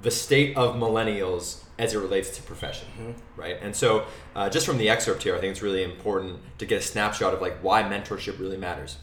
the 0.01 0.11
state 0.11 0.57
of 0.57 0.77
millennials 0.77 1.63
as 1.79 1.95
it 1.95 1.99
relates 1.99 2.31
to 2.37 2.43
profession 2.43 3.17
right? 3.37 3.59
And 3.61 3.75
so 3.75 4.07
uh, 4.37 4.49
just 4.49 4.67
from 4.67 4.79
the 4.79 4.89
excerpt 4.89 5.23
here 5.25 5.35
i 5.35 5.41
think 5.41 5.51
it's 5.51 5.63
really 5.63 5.83
important 5.83 6.39
to 6.59 6.67
get 6.67 6.79
a 6.79 6.83
snapshot 6.83 7.35
of 7.35 7.41
like 7.41 7.59
why 7.61 7.83
mentorship 7.83 8.39
really 8.39 8.57
matters. 8.57 8.99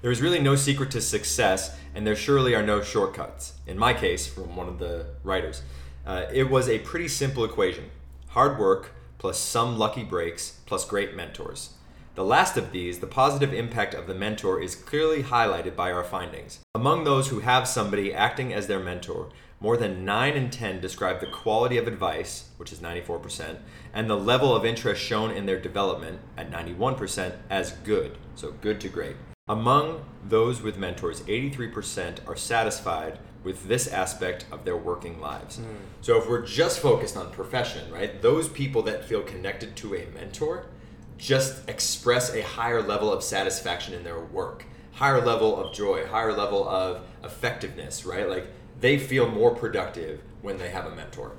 There 0.00 0.10
is 0.10 0.20
really 0.20 0.40
no 0.40 0.56
secret 0.56 0.90
to 0.92 1.00
success, 1.00 1.76
and 1.94 2.04
there 2.04 2.16
surely 2.16 2.56
are 2.56 2.62
no 2.62 2.82
shortcuts. 2.82 3.54
In 3.68 3.78
my 3.78 3.94
case, 3.94 4.26
from 4.26 4.56
one 4.56 4.66
of 4.66 4.80
the 4.80 5.06
writers, 5.22 5.62
uh, 6.04 6.24
it 6.32 6.50
was 6.50 6.68
a 6.68 6.80
pretty 6.80 7.06
simple 7.06 7.44
equation 7.44 7.88
hard 8.32 8.58
work 8.58 8.92
plus 9.18 9.38
some 9.38 9.78
lucky 9.78 10.02
breaks 10.02 10.60
plus 10.64 10.86
great 10.86 11.14
mentors. 11.14 11.74
The 12.14 12.24
last 12.24 12.56
of 12.56 12.72
these, 12.72 12.98
the 12.98 13.06
positive 13.06 13.52
impact 13.52 13.94
of 13.94 14.06
the 14.06 14.14
mentor, 14.14 14.60
is 14.60 14.74
clearly 14.74 15.22
highlighted 15.22 15.76
by 15.76 15.92
our 15.92 16.02
findings. 16.02 16.60
Among 16.74 17.04
those 17.04 17.28
who 17.28 17.40
have 17.40 17.68
somebody 17.68 18.12
acting 18.12 18.54
as 18.54 18.66
their 18.66 18.80
mentor, 18.80 19.28
more 19.60 19.76
than 19.76 20.06
9 20.06 20.32
in 20.32 20.48
10 20.50 20.80
describe 20.80 21.20
the 21.20 21.26
quality 21.26 21.76
of 21.76 21.86
advice, 21.86 22.48
which 22.56 22.72
is 22.72 22.80
94%, 22.80 23.58
and 23.92 24.08
the 24.08 24.16
level 24.16 24.56
of 24.56 24.64
interest 24.64 25.02
shown 25.02 25.30
in 25.30 25.44
their 25.44 25.60
development, 25.60 26.18
at 26.36 26.50
91%, 26.50 27.34
as 27.50 27.72
good, 27.84 28.16
so 28.34 28.52
good 28.62 28.80
to 28.80 28.88
great. 28.88 29.16
Among 29.46 30.06
those 30.24 30.62
with 30.62 30.78
mentors, 30.78 31.20
83% 31.22 32.26
are 32.26 32.36
satisfied 32.36 33.18
with 33.44 33.66
this 33.68 33.88
aspect 33.88 34.46
of 34.52 34.64
their 34.64 34.76
working 34.76 35.20
lives. 35.20 35.60
So 36.00 36.16
if 36.18 36.28
we're 36.28 36.46
just 36.46 36.78
focused 36.80 37.16
on 37.16 37.30
profession, 37.32 37.90
right, 37.92 38.20
those 38.22 38.48
people 38.48 38.82
that 38.82 39.04
feel 39.04 39.22
connected 39.22 39.74
to 39.76 39.94
a 39.96 40.06
mentor 40.14 40.66
just 41.18 41.68
express 41.68 42.34
a 42.34 42.42
higher 42.42 42.82
level 42.82 43.12
of 43.12 43.22
satisfaction 43.22 43.94
in 43.94 44.02
their 44.04 44.20
work, 44.20 44.64
higher 44.92 45.20
level 45.24 45.56
of 45.56 45.72
joy, 45.74 46.06
higher 46.06 46.32
level 46.32 46.68
of 46.68 47.02
effectiveness, 47.24 48.04
right? 48.04 48.28
Like 48.28 48.46
they 48.80 48.98
feel 48.98 49.28
more 49.28 49.54
productive 49.54 50.20
when 50.42 50.58
they 50.58 50.70
have 50.70 50.86
a 50.86 50.94
mentor. 50.94 51.32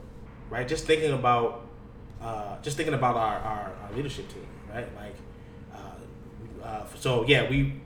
right. 0.50 0.68
Just 0.68 0.86
thinking 0.86 1.12
about, 1.13 1.66
uh, 2.22 2.58
just 2.62 2.78
thinking 2.78 2.94
about 2.94 3.16
our, 3.18 3.38
our, 3.39 3.74
our 3.84 3.92
leadership 3.96 4.28
team, 4.30 4.48
right? 4.74 4.88
Like, 4.96 5.16
uh, 5.74 6.66
uh, 6.66 6.86
so 6.96 7.26
yeah, 7.28 7.50
we 7.50 7.82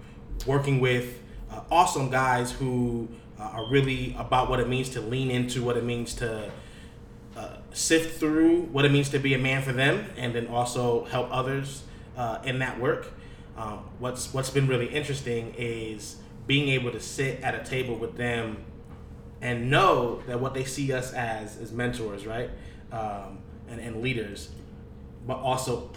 working 0.45 0.80
with 0.80 1.19
uh, 1.51 1.62
awesome 1.71 2.10
guys 2.12 2.51
who 2.51 3.08
uh, 3.39 3.43
are 3.43 3.69
really 3.69 4.15
about 4.17 4.50
what 4.50 4.60
it 4.60 4.67
means 4.67 4.89
to 4.89 5.02
lean 5.02 5.30
into 5.32 5.63
what 5.63 5.78
it 5.78 5.84
means 5.84 6.13
to 6.15 6.52
uh, 7.36 7.58
sift 7.71 8.19
through 8.19 8.63
what 8.63 8.84
it 8.86 8.91
means 8.91 9.10
to 9.10 9.19
be 9.19 9.34
a 9.34 9.38
man 9.38 9.62
for 9.62 9.73
them, 9.73 10.06
and 10.17 10.34
then 10.34 10.47
also 10.47 11.06
help 11.06 11.28
others 11.32 11.84
uh, 12.17 12.39
in 12.43 12.60
that 12.60 12.80
work. 12.80 13.13
Um, 13.56 13.80
what's 14.00 14.34
what's 14.34 14.50
been 14.50 14.67
really 14.67 14.88
interesting 14.88 15.54
is 15.58 16.17
being 16.47 16.69
able 16.69 16.91
to 16.91 17.00
sit 17.00 17.41
at 17.41 17.54
a 17.54 17.63
table 17.63 17.95
with 17.95 18.17
them 18.17 18.63
and 19.41 19.69
know 19.69 20.21
that 20.28 20.39
what 20.39 20.54
they 20.54 20.63
see 20.63 20.91
us 20.93 21.13
as 21.13 21.58
is 21.58 21.71
mentors, 21.71 22.26
right, 22.26 22.50
um, 22.91 23.39
and, 23.69 23.80
and 23.80 24.02
leaders, 24.02 24.50
but 25.28 25.38
also 25.38 25.91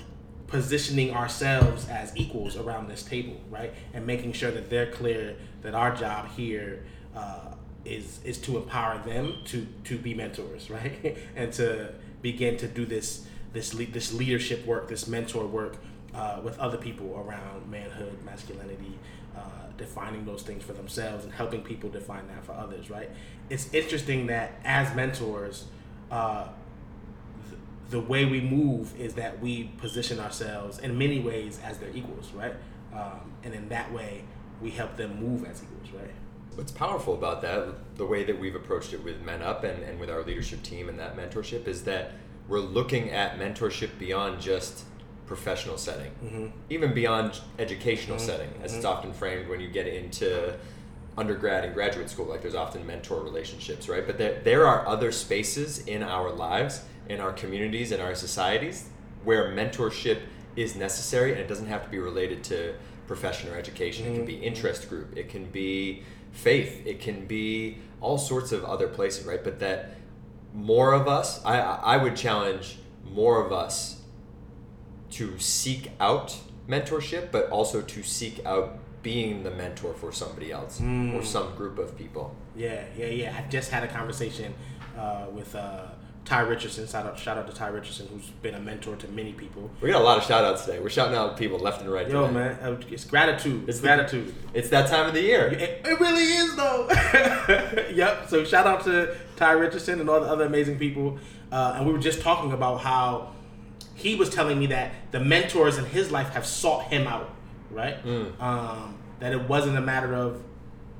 positioning 0.46 1.14
ourselves 1.14 1.88
as 1.88 2.14
equals 2.16 2.56
around 2.56 2.88
this 2.88 3.02
table, 3.02 3.40
right, 3.48 3.72
and 3.94 4.06
making 4.06 4.32
sure 4.32 4.50
that 4.50 4.68
they're 4.68 4.90
clear 4.90 5.36
that 5.62 5.74
our 5.74 5.94
job 5.94 6.28
here 6.32 6.82
uh, 7.20 7.54
is 7.84 8.20
is 8.24 8.38
to 8.38 8.56
empower 8.56 8.98
them 9.04 9.24
to 9.46 9.66
to 9.84 9.98
be 9.98 10.12
mentors, 10.14 10.70
right, 10.76 11.16
and 11.36 11.52
to 11.54 11.92
begin 12.22 12.56
to 12.58 12.66
do 12.66 12.84
this 12.86 13.26
this 13.52 13.74
le- 13.74 13.86
this 13.86 14.12
leadership 14.12 14.64
work, 14.66 14.88
this 14.88 15.06
mentor 15.06 15.46
work 15.46 15.76
uh, 16.14 16.40
with 16.42 16.58
other 16.58 16.78
people 16.78 17.08
around 17.26 17.70
manhood, 17.70 18.16
masculinity, 18.24 18.98
uh, 19.36 19.40
defining 19.76 20.24
those 20.24 20.42
things 20.42 20.62
for 20.62 20.72
themselves 20.72 21.24
and 21.24 21.32
helping 21.32 21.62
people 21.62 21.88
define 21.90 22.26
that 22.28 22.44
for 22.44 22.52
others, 22.52 22.90
right? 22.90 23.10
It's 23.48 23.72
interesting 23.72 24.26
that 24.26 24.52
as 24.64 24.94
mentors, 24.94 25.66
uh, 26.10 26.48
th- 27.48 27.60
the 27.90 28.00
way 28.00 28.24
we 28.24 28.40
move 28.40 28.98
is 29.00 29.14
that 29.14 29.40
we 29.40 29.64
position 29.78 30.20
ourselves 30.20 30.78
in 30.78 30.96
many 30.98 31.20
ways 31.20 31.58
as 31.64 31.78
their 31.78 31.90
equals, 31.94 32.30
right? 32.32 32.54
Um, 32.94 33.32
and 33.44 33.54
in 33.54 33.68
that 33.68 33.92
way, 33.92 34.24
we 34.60 34.70
help 34.70 34.96
them 34.96 35.20
move 35.20 35.44
as 35.44 35.62
equals, 35.62 35.90
right? 35.92 36.14
What's 36.60 36.72
powerful 36.72 37.14
about 37.14 37.40
that, 37.40 37.66
the 37.96 38.04
way 38.04 38.22
that 38.22 38.38
we've 38.38 38.54
approached 38.54 38.92
it 38.92 39.02
with 39.02 39.22
Men 39.22 39.40
Up 39.40 39.64
and, 39.64 39.82
and 39.82 39.98
with 39.98 40.10
our 40.10 40.22
leadership 40.22 40.62
team 40.62 40.90
and 40.90 40.98
that 40.98 41.16
mentorship 41.16 41.66
is 41.66 41.84
that 41.84 42.12
we're 42.48 42.58
looking 42.60 43.10
at 43.10 43.38
mentorship 43.38 43.98
beyond 43.98 44.42
just 44.42 44.84
professional 45.24 45.78
setting, 45.78 46.10
Mm-hmm. 46.22 46.46
even 46.68 46.92
beyond 46.92 47.40
educational 47.58 48.18
setting, 48.18 48.50
as 48.62 48.74
it's 48.74 48.84
often 48.84 49.14
framed 49.14 49.48
when 49.48 49.58
you 49.60 49.68
get 49.68 49.86
into 49.86 50.54
undergrad 51.16 51.64
and 51.64 51.72
graduate 51.72 52.10
school. 52.10 52.26
Like 52.26 52.42
there's 52.42 52.54
often 52.54 52.86
mentor 52.86 53.22
relationships, 53.22 53.88
right? 53.88 54.06
But 54.06 54.18
there, 54.18 54.40
there 54.44 54.66
are 54.66 54.86
other 54.86 55.12
spaces 55.12 55.86
in 55.86 56.02
our 56.02 56.30
lives, 56.30 56.82
in 57.08 57.20
our 57.20 57.32
communities, 57.32 57.90
in 57.90 58.00
our 58.00 58.14
societies 58.14 58.90
where 59.24 59.50
mentorship 59.50 60.18
is 60.56 60.76
necessary 60.76 61.30
and 61.32 61.40
it 61.40 61.48
doesn't 61.48 61.68
have 61.68 61.84
to 61.84 61.88
be 61.90 61.98
related 61.98 62.44
to 62.44 62.74
profession 63.10 63.50
or 63.50 63.56
education. 63.56 64.06
It 64.06 64.14
can 64.14 64.24
be 64.24 64.36
interest 64.36 64.88
group, 64.88 65.16
it 65.16 65.28
can 65.28 65.46
be 65.46 66.04
faith, 66.30 66.86
it 66.86 67.00
can 67.00 67.26
be 67.26 67.78
all 68.00 68.18
sorts 68.18 68.52
of 68.52 68.64
other 68.64 68.86
places, 68.86 69.26
right? 69.26 69.42
But 69.42 69.58
that 69.58 69.96
more 70.54 70.92
of 70.92 71.08
us, 71.08 71.44
I, 71.44 71.58
I 71.58 71.96
would 71.96 72.14
challenge 72.14 72.78
more 73.04 73.44
of 73.44 73.52
us 73.52 74.02
to 75.18 75.36
seek 75.40 75.90
out 75.98 76.38
mentorship, 76.68 77.32
but 77.32 77.50
also 77.50 77.82
to 77.82 78.02
seek 78.04 78.46
out 78.46 78.78
being 79.02 79.42
the 79.42 79.50
mentor 79.50 79.92
for 79.92 80.12
somebody 80.12 80.52
else 80.52 80.80
or 80.80 81.24
some 81.24 81.56
group 81.56 81.80
of 81.80 81.98
people. 81.98 82.36
Yeah, 82.54 82.84
yeah, 82.96 83.06
yeah. 83.06 83.36
I 83.36 83.50
just 83.50 83.72
had 83.72 83.82
a 83.82 83.88
conversation 83.88 84.54
uh, 84.96 85.26
with 85.32 85.52
uh, 85.56 85.86
Ty 86.30 86.42
Richardson. 86.42 86.86
Shout 86.86 87.06
out, 87.06 87.18
shout 87.18 87.36
out 87.38 87.48
to 87.48 87.52
Ty 87.52 87.66
Richardson, 87.70 88.06
who's 88.06 88.26
been 88.40 88.54
a 88.54 88.60
mentor 88.60 88.94
to 88.94 89.08
many 89.08 89.32
people. 89.32 89.68
We 89.80 89.90
got 89.90 90.00
a 90.00 90.04
lot 90.04 90.16
of 90.16 90.22
shout 90.22 90.44
outs 90.44 90.64
today. 90.64 90.78
We're 90.78 90.88
shouting 90.88 91.16
out 91.16 91.36
people 91.36 91.58
left 91.58 91.80
and 91.80 91.90
right. 91.90 92.08
Yo, 92.08 92.28
today. 92.28 92.32
man, 92.38 92.58
uh, 92.62 92.80
it's 92.88 93.04
gratitude. 93.04 93.62
It's 93.62 93.70
It's 93.70 93.78
the- 93.80 93.86
gratitude. 93.88 94.32
It's 94.54 94.68
that 94.68 94.88
time 94.88 95.08
of 95.08 95.14
the 95.14 95.22
year. 95.22 95.48
It, 95.48 95.84
it 95.84 95.98
really 95.98 96.22
is 96.22 96.54
though. 96.54 96.86
yep. 97.92 98.28
So 98.28 98.44
shout 98.44 98.64
out 98.64 98.84
to 98.84 99.16
Ty 99.34 99.52
Richardson 99.54 99.98
and 100.00 100.08
all 100.08 100.20
the 100.20 100.28
other 100.28 100.44
amazing 100.46 100.78
people. 100.78 101.18
Uh, 101.50 101.74
and 101.76 101.84
we 101.84 101.92
were 101.92 101.98
just 101.98 102.20
talking 102.20 102.52
about 102.52 102.76
how 102.80 103.32
he 103.96 104.14
was 104.14 104.30
telling 104.30 104.56
me 104.56 104.66
that 104.66 104.92
the 105.10 105.18
mentors 105.18 105.78
in 105.78 105.84
his 105.86 106.12
life 106.12 106.28
have 106.28 106.46
sought 106.46 106.84
him 106.84 107.08
out, 107.08 107.28
right? 107.72 107.96
Um, 108.38 108.96
that 109.18 109.32
it 109.32 109.48
wasn't 109.48 109.76
a 109.76 109.80
matter 109.80 110.14
of 110.14 110.40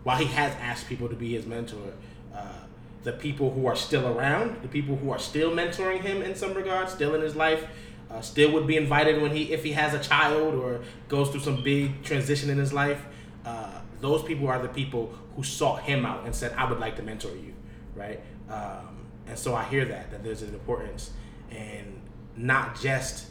while 0.03 0.17
he 0.17 0.25
has 0.25 0.53
asked 0.61 0.89
people 0.89 1.09
to 1.09 1.15
be 1.15 1.35
his 1.35 1.47
mentor, 1.47 1.93
uh, 2.35 2.60
the 3.03 3.13
people 3.13 3.51
who 3.51 3.67
are 3.67 3.77
still 3.77 4.07
around, 4.07 4.61
the 4.63 4.69
people 4.69 4.97
who 4.97 5.11
are 5.11 5.19
still 5.19 5.51
mentoring 5.51 6.03
him 6.03 6.23
in 6.23 6.35
some 6.35 6.53
regard, 6.55 6.89
still 6.89 7.15
in 7.15 7.23
his 7.23 7.35
life, 7.35 7.67
uh, 8.11 8.21
still 8.21 8.53
would 8.53 8.67
be 8.67 8.77
invited 8.77 9.23
when 9.23 9.31
he 9.31 9.53
if 9.53 9.63
he 9.63 9.73
has 9.73 9.95
a 9.95 9.99
child 9.99 10.55
or 10.55 10.81
goes 11.09 11.31
through 11.31 11.41
some 11.41 11.63
big 11.63 12.03
transition 12.03 12.51
in 12.51 12.59
his 12.59 12.73
life. 12.73 13.05
Uh, 13.45 13.81
those 14.01 14.23
people 14.23 14.49
are 14.49 14.61
the 14.61 14.69
people 14.69 15.15
who 15.37 15.43
sought 15.43 15.83
him 15.83 16.05
out 16.05 16.25
and 16.25 16.35
said, 16.35 16.53
"I 16.57 16.69
would 16.69 16.81
like 16.81 16.97
to 16.97 17.03
mentor 17.03 17.31
you," 17.31 17.55
right? 17.95 18.21
Um, 18.49 19.07
and 19.27 19.39
so 19.39 19.55
I 19.55 19.65
hear 19.65 19.85
that 19.85 20.11
that 20.11 20.25
there's 20.25 20.43
an 20.43 20.53
importance 20.53 21.11
and 21.51 22.01
not 22.37 22.81
just 22.81 23.30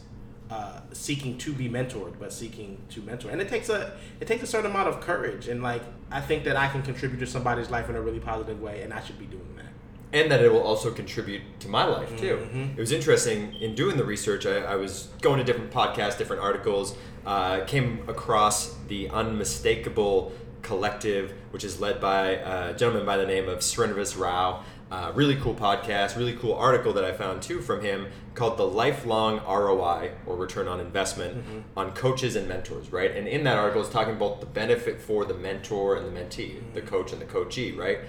uh, 0.50 0.80
seeking 0.92 1.38
to 1.38 1.52
be 1.52 1.68
mentored, 1.68 2.14
but 2.18 2.32
seeking 2.32 2.78
to 2.90 3.00
mentor. 3.02 3.30
And 3.30 3.40
it 3.40 3.48
takes 3.48 3.68
a 3.68 3.92
it 4.20 4.26
takes 4.26 4.42
a 4.42 4.46
certain 4.46 4.70
amount 4.70 4.88
of 4.88 5.00
courage. 5.00 5.48
And 5.48 5.62
like 5.62 5.82
I 6.10 6.20
think 6.20 6.44
that 6.44 6.56
I 6.56 6.68
can 6.68 6.82
contribute 6.82 7.20
to 7.20 7.26
somebody's 7.26 7.70
life 7.70 7.88
in 7.88 7.96
a 7.96 8.00
really 8.00 8.20
positive 8.20 8.60
way, 8.60 8.82
and 8.82 8.92
I 8.92 9.00
should 9.02 9.18
be 9.18 9.26
doing 9.26 9.42
that. 9.56 9.66
and 10.12 10.28
that 10.32 10.42
it 10.42 10.50
will 10.52 10.62
also 10.64 10.90
contribute 10.90 11.40
to 11.60 11.68
my 11.68 11.84
life 11.84 12.10
too. 12.18 12.36
Mhm. 12.52 12.76
It 12.76 12.80
was 12.80 12.90
interesting 12.90 13.54
in 13.60 13.76
doing 13.76 13.96
the 13.96 14.04
research. 14.04 14.44
I, 14.44 14.56
I 14.58 14.74
was 14.74 15.06
going 15.22 15.38
to 15.38 15.44
different 15.44 15.70
podcasts, 15.70 16.18
different 16.18 16.42
articles, 16.42 16.96
uh, 17.24 17.60
came 17.66 18.02
across 18.08 18.74
the 18.88 19.08
Unmistakable 19.10 20.32
Collective, 20.62 21.32
which 21.52 21.64
is 21.64 21.80
led 21.80 22.00
by 22.00 22.22
a 22.30 22.74
gentleman 22.76 23.06
by 23.06 23.16
the 23.16 23.26
name 23.26 23.48
of 23.48 23.58
Srinivas 23.60 24.18
Rao. 24.18 24.64
Uh, 24.90 25.12
really 25.14 25.36
cool 25.36 25.54
podcast, 25.54 26.16
really 26.16 26.34
cool 26.34 26.52
article 26.52 26.92
that 26.92 27.04
I 27.04 27.12
found 27.12 27.42
too 27.42 27.60
from 27.60 27.80
him 27.80 28.08
called 28.34 28.58
The 28.58 28.66
Lifelong 28.66 29.38
ROI 29.46 30.10
or 30.26 30.34
Return 30.34 30.66
on 30.66 30.80
Investment 30.80 31.44
on 31.76 31.92
Coaches 31.92 32.34
and 32.34 32.48
Mentors, 32.48 32.90
right? 32.90 33.14
And 33.14 33.28
in 33.28 33.44
that 33.44 33.56
article, 33.56 33.82
it's 33.82 33.90
talking 33.90 34.16
about 34.16 34.40
the 34.40 34.46
benefit 34.46 35.00
for 35.00 35.24
the 35.24 35.34
mentor 35.34 35.94
and 35.94 36.04
the 36.04 36.20
mentee, 36.20 36.60
the 36.74 36.82
coach 36.82 37.12
and 37.12 37.20
the 37.20 37.26
coachee, 37.26 37.70
right? 37.70 38.00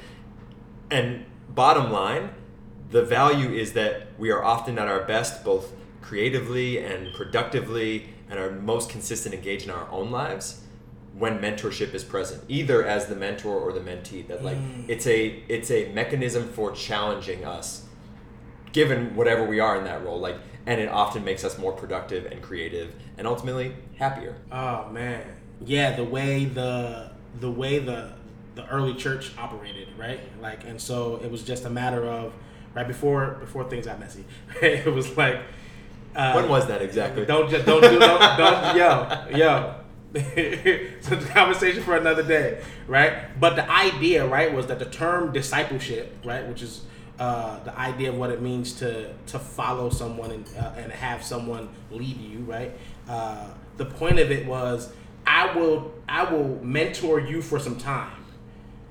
And 0.90 1.26
bottom 1.50 1.92
line, 1.92 2.32
the 2.90 3.04
value 3.04 3.52
is 3.52 3.74
that 3.74 4.08
we 4.18 4.32
are 4.32 4.44
often 4.44 4.80
at 4.80 4.88
our 4.88 5.04
best, 5.04 5.44
both 5.44 5.74
creatively 6.02 6.84
and 6.84 7.14
productively, 7.14 8.10
and 8.28 8.40
are 8.40 8.50
most 8.50 8.90
consistent 8.90 9.36
engaged 9.36 9.66
in 9.66 9.70
our 9.70 9.88
own 9.92 10.10
lives 10.10 10.62
when 11.18 11.40
mentorship 11.40 11.94
is 11.94 12.04
present, 12.04 12.44
either 12.48 12.86
as 12.86 13.08
the 13.08 13.16
mentor 13.16 13.56
or 13.56 13.74
the 13.74 13.80
mentee. 13.80 14.26
That 14.28 14.44
like 14.44 14.58
it's 14.88 15.08
a 15.08 15.44
it's 15.48 15.72
a 15.72 15.92
mechanism 15.94 16.48
for 16.50 16.72
challenging 16.72 17.46
us, 17.46 17.86
given 18.72 19.16
whatever 19.16 19.46
we 19.46 19.60
are 19.60 19.78
in 19.78 19.84
that 19.86 20.04
role. 20.04 20.20
Like, 20.20 20.38
and 20.66 20.80
it 20.80 20.90
often 20.90 21.24
makes 21.24 21.44
us 21.44 21.58
more 21.58 21.74
productive 21.74 22.26
and 22.26 22.42
creative, 22.42 22.96
and 23.18 23.28
ultimately 23.28 23.76
happier. 23.98 24.36
Oh 24.52 24.90
man, 24.90 25.24
yeah, 25.66 25.96
the 25.96 26.04
way 26.06 26.46
the 26.46 27.12
the 27.40 27.52
way 27.52 27.80
the 27.80 28.14
the 28.56 28.68
early 28.68 28.94
church 28.94 29.32
operated, 29.38 29.88
right? 29.98 30.20
Like, 30.42 30.66
and 30.66 30.80
so 30.80 31.20
it 31.24 31.32
was 31.32 31.44
just 31.44 31.66
a 31.66 31.70
matter 31.70 32.06
of 32.06 32.34
right 32.74 32.88
before 32.88 33.38
before 33.40 33.70
things 33.70 33.86
got 33.86 34.00
messy. 34.00 34.26
it 34.62 34.92
was 34.92 35.18
like, 35.18 35.42
uh, 36.16 36.34
when 36.34 36.50
was 36.50 36.68
that 36.68 36.82
exactly? 36.82 37.26
Don't 37.26 37.50
just 37.50 37.66
don't 37.66 37.82
do 37.82 38.00
don't, 38.00 38.38
don't 38.38 38.78
yo 38.78 39.38
yo. 39.38 39.76
it's 40.14 41.08
the 41.08 41.16
conversation 41.16 41.82
for 41.84 41.96
another 41.96 42.24
day, 42.24 42.62
right? 42.86 43.40
But 43.40 43.56
the 43.56 43.70
idea, 43.72 44.28
right, 44.28 44.54
was 44.54 44.68
that 44.68 44.80
the 44.80 44.86
term 44.86 45.32
discipleship, 45.32 46.14
right, 46.26 46.46
which 46.50 46.62
is 46.62 46.82
uh, 47.18 47.64
the 47.64 47.78
idea 47.78 48.10
of 48.10 48.18
what 48.18 48.30
it 48.30 48.42
means 48.42 48.74
to 48.74 49.14
to 49.28 49.40
follow 49.40 49.90
someone 49.90 50.32
and 50.32 50.46
uh, 50.60 50.74
and 50.76 50.92
have 50.92 51.24
someone 51.24 51.70
lead 51.92 52.18
you, 52.18 52.40
right? 52.40 52.74
Uh, 53.08 53.48
the 53.78 53.86
point 53.86 54.20
of 54.20 54.32
it 54.32 54.46
was, 54.46 54.92
I 55.26 55.54
will 55.56 55.94
I 56.10 56.26
will 56.26 56.60
mentor 56.62 57.22
you 57.22 57.42
for 57.42 57.58
some 57.58 57.78
time, 57.78 58.26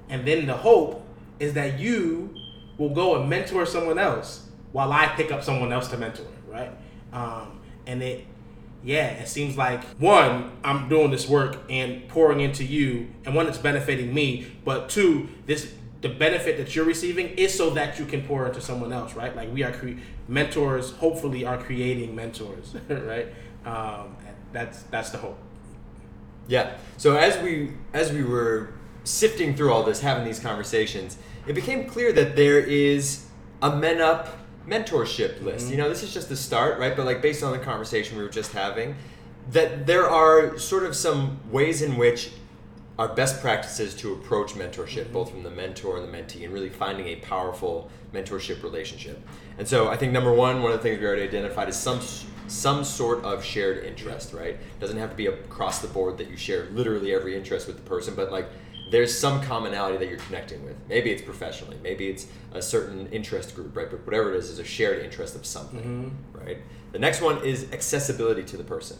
and 0.08 0.26
then 0.26 0.46
the 0.46 0.56
hope 0.56 1.06
is 1.38 1.52
that 1.52 1.78
you 1.78 2.34
will 2.78 2.94
go 2.94 3.20
and 3.20 3.28
mentor 3.28 3.66
someone 3.66 3.98
else 3.98 4.48
while 4.72 4.90
I 4.90 5.08
pick 5.08 5.32
up 5.32 5.42
someone 5.42 5.70
else 5.70 5.88
to 5.88 5.98
mentor, 5.98 6.26
right? 6.48 6.70
Um, 7.12 7.60
and 7.86 8.02
it, 8.02 8.26
yeah, 8.82 9.08
it 9.08 9.28
seems 9.28 9.56
like 9.56 9.84
one, 9.98 10.52
I'm 10.64 10.88
doing 10.88 11.10
this 11.10 11.28
work 11.28 11.58
and 11.68 12.08
pouring 12.08 12.40
into 12.40 12.64
you, 12.64 13.08
and 13.24 13.34
one, 13.34 13.46
it's 13.46 13.58
benefiting 13.58 14.12
me, 14.14 14.46
but 14.64 14.88
two, 14.88 15.28
this 15.46 15.74
the 16.00 16.08
benefit 16.08 16.56
that 16.56 16.74
you're 16.74 16.86
receiving 16.86 17.28
is 17.36 17.54
so 17.54 17.70
that 17.70 17.98
you 17.98 18.06
can 18.06 18.22
pour 18.22 18.46
into 18.46 18.60
someone 18.60 18.92
else, 18.92 19.14
right? 19.14 19.36
Like 19.36 19.52
we 19.52 19.62
are 19.62 19.72
cre- 19.72 19.98
mentors, 20.28 20.92
hopefully, 20.92 21.44
are 21.44 21.58
creating 21.58 22.14
mentors, 22.14 22.74
right? 22.88 23.26
Um, 23.66 24.16
that's 24.52 24.82
that's 24.84 25.10
the 25.10 25.18
hope. 25.18 25.38
Yeah. 26.48 26.78
So 26.96 27.16
as 27.16 27.40
we 27.42 27.72
as 27.92 28.12
we 28.12 28.24
were 28.24 28.72
sifting 29.04 29.54
through 29.54 29.72
all 29.72 29.82
this, 29.82 30.00
having 30.00 30.24
these 30.24 30.40
conversations, 30.40 31.18
it 31.46 31.52
became 31.54 31.86
clear 31.86 32.12
that 32.12 32.34
there 32.34 32.58
is 32.58 33.26
a 33.62 33.76
men 33.76 34.00
up 34.00 34.39
mentorship 34.66 35.42
list. 35.42 35.66
You 35.66 35.72
mm-hmm. 35.72 35.82
know, 35.82 35.88
this 35.88 36.02
is 36.02 36.12
just 36.12 36.28
the 36.28 36.36
start, 36.36 36.78
right? 36.78 36.96
But 36.96 37.06
like 37.06 37.22
based 37.22 37.42
on 37.42 37.52
the 37.52 37.58
conversation 37.58 38.16
we 38.16 38.22
were 38.22 38.30
just 38.30 38.52
having, 38.52 38.96
that 39.50 39.86
there 39.86 40.08
are 40.08 40.58
sort 40.58 40.84
of 40.84 40.94
some 40.94 41.40
ways 41.50 41.82
in 41.82 41.96
which 41.96 42.30
our 42.98 43.08
best 43.08 43.40
practices 43.40 43.94
to 43.94 44.12
approach 44.12 44.52
mentorship, 44.52 45.04
mm-hmm. 45.04 45.12
both 45.12 45.30
from 45.30 45.42
the 45.42 45.50
mentor 45.50 45.96
and 45.96 46.06
the 46.06 46.16
mentee, 46.16 46.44
and 46.44 46.52
really 46.52 46.68
finding 46.68 47.06
a 47.08 47.16
powerful 47.16 47.90
mentorship 48.12 48.62
relationship. 48.62 49.18
And 49.58 49.66
so 49.66 49.88
I 49.88 49.96
think 49.96 50.12
number 50.12 50.32
one, 50.32 50.62
one 50.62 50.72
of 50.72 50.78
the 50.78 50.82
things 50.82 51.00
we 51.00 51.06
already 51.06 51.22
identified 51.22 51.68
is 51.68 51.76
some 51.76 52.00
some 52.50 52.82
sort 52.82 53.22
of 53.24 53.44
shared 53.44 53.84
interest, 53.84 54.32
right? 54.32 54.58
Doesn't 54.80 54.98
have 54.98 55.10
to 55.10 55.16
be 55.16 55.26
across 55.26 55.78
the 55.78 55.86
board 55.86 56.18
that 56.18 56.28
you 56.28 56.36
share 56.36 56.64
literally 56.70 57.14
every 57.14 57.36
interest 57.36 57.68
with 57.68 57.76
the 57.76 57.82
person, 57.82 58.14
but 58.16 58.32
like 58.32 58.48
there's 58.90 59.16
some 59.16 59.40
commonality 59.42 59.98
that 59.98 60.08
you're 60.08 60.18
connecting 60.18 60.64
with. 60.64 60.76
Maybe 60.88 61.10
it's 61.10 61.22
professionally, 61.22 61.78
maybe 61.82 62.08
it's 62.08 62.26
a 62.52 62.60
certain 62.60 63.06
interest 63.08 63.54
group, 63.54 63.76
right? 63.76 63.90
But 63.90 64.04
whatever 64.04 64.34
it 64.34 64.38
is, 64.38 64.50
is 64.50 64.58
a 64.58 64.64
shared 64.64 65.04
interest 65.04 65.36
of 65.36 65.46
something, 65.46 65.80
mm-hmm. 65.80 66.38
right? 66.38 66.58
The 66.92 66.98
next 66.98 67.20
one 67.20 67.44
is 67.44 67.72
accessibility 67.72 68.42
to 68.44 68.56
the 68.56 68.64
person. 68.64 68.98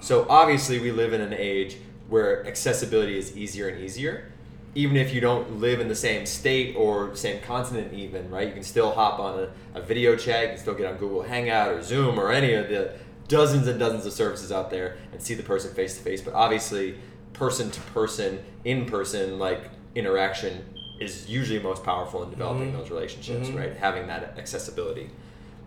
So 0.00 0.26
obviously, 0.28 0.80
we 0.80 0.90
live 0.90 1.12
in 1.12 1.20
an 1.20 1.32
age 1.32 1.76
where 2.08 2.46
accessibility 2.46 3.16
is 3.16 3.36
easier 3.36 3.68
and 3.68 3.82
easier. 3.82 4.30
Even 4.74 4.96
if 4.96 5.14
you 5.14 5.20
don't 5.20 5.60
live 5.60 5.80
in 5.80 5.88
the 5.88 5.94
same 5.94 6.26
state 6.26 6.74
or 6.76 7.14
same 7.14 7.40
continent, 7.42 7.92
even 7.94 8.30
right, 8.30 8.48
you 8.48 8.54
can 8.54 8.62
still 8.62 8.90
hop 8.90 9.18
on 9.18 9.38
a, 9.38 9.78
a 9.78 9.82
video 9.82 10.16
chat. 10.16 10.42
You 10.42 10.48
can 10.48 10.58
still 10.58 10.74
get 10.74 10.86
on 10.86 10.96
Google 10.96 11.22
Hangout 11.22 11.68
or 11.68 11.82
Zoom 11.82 12.18
or 12.18 12.32
any 12.32 12.54
of 12.54 12.68
the 12.68 12.94
dozens 13.28 13.66
and 13.66 13.78
dozens 13.78 14.04
of 14.04 14.12
services 14.12 14.50
out 14.50 14.70
there 14.70 14.96
and 15.12 15.22
see 15.22 15.34
the 15.34 15.42
person 15.42 15.72
face 15.72 15.96
to 15.96 16.02
face. 16.02 16.20
But 16.20 16.34
obviously, 16.34 16.96
person 17.42 17.72
to 17.72 17.80
person, 17.80 18.38
in 18.64 18.86
person, 18.86 19.36
like 19.36 19.68
interaction 19.96 20.64
is 21.00 21.28
usually 21.28 21.58
most 21.58 21.82
powerful 21.82 22.22
in 22.22 22.30
developing 22.30 22.72
those 22.72 22.88
relationships, 22.88 23.48
right? 23.48 23.76
Having 23.76 24.06
that 24.06 24.38
accessibility. 24.38 25.10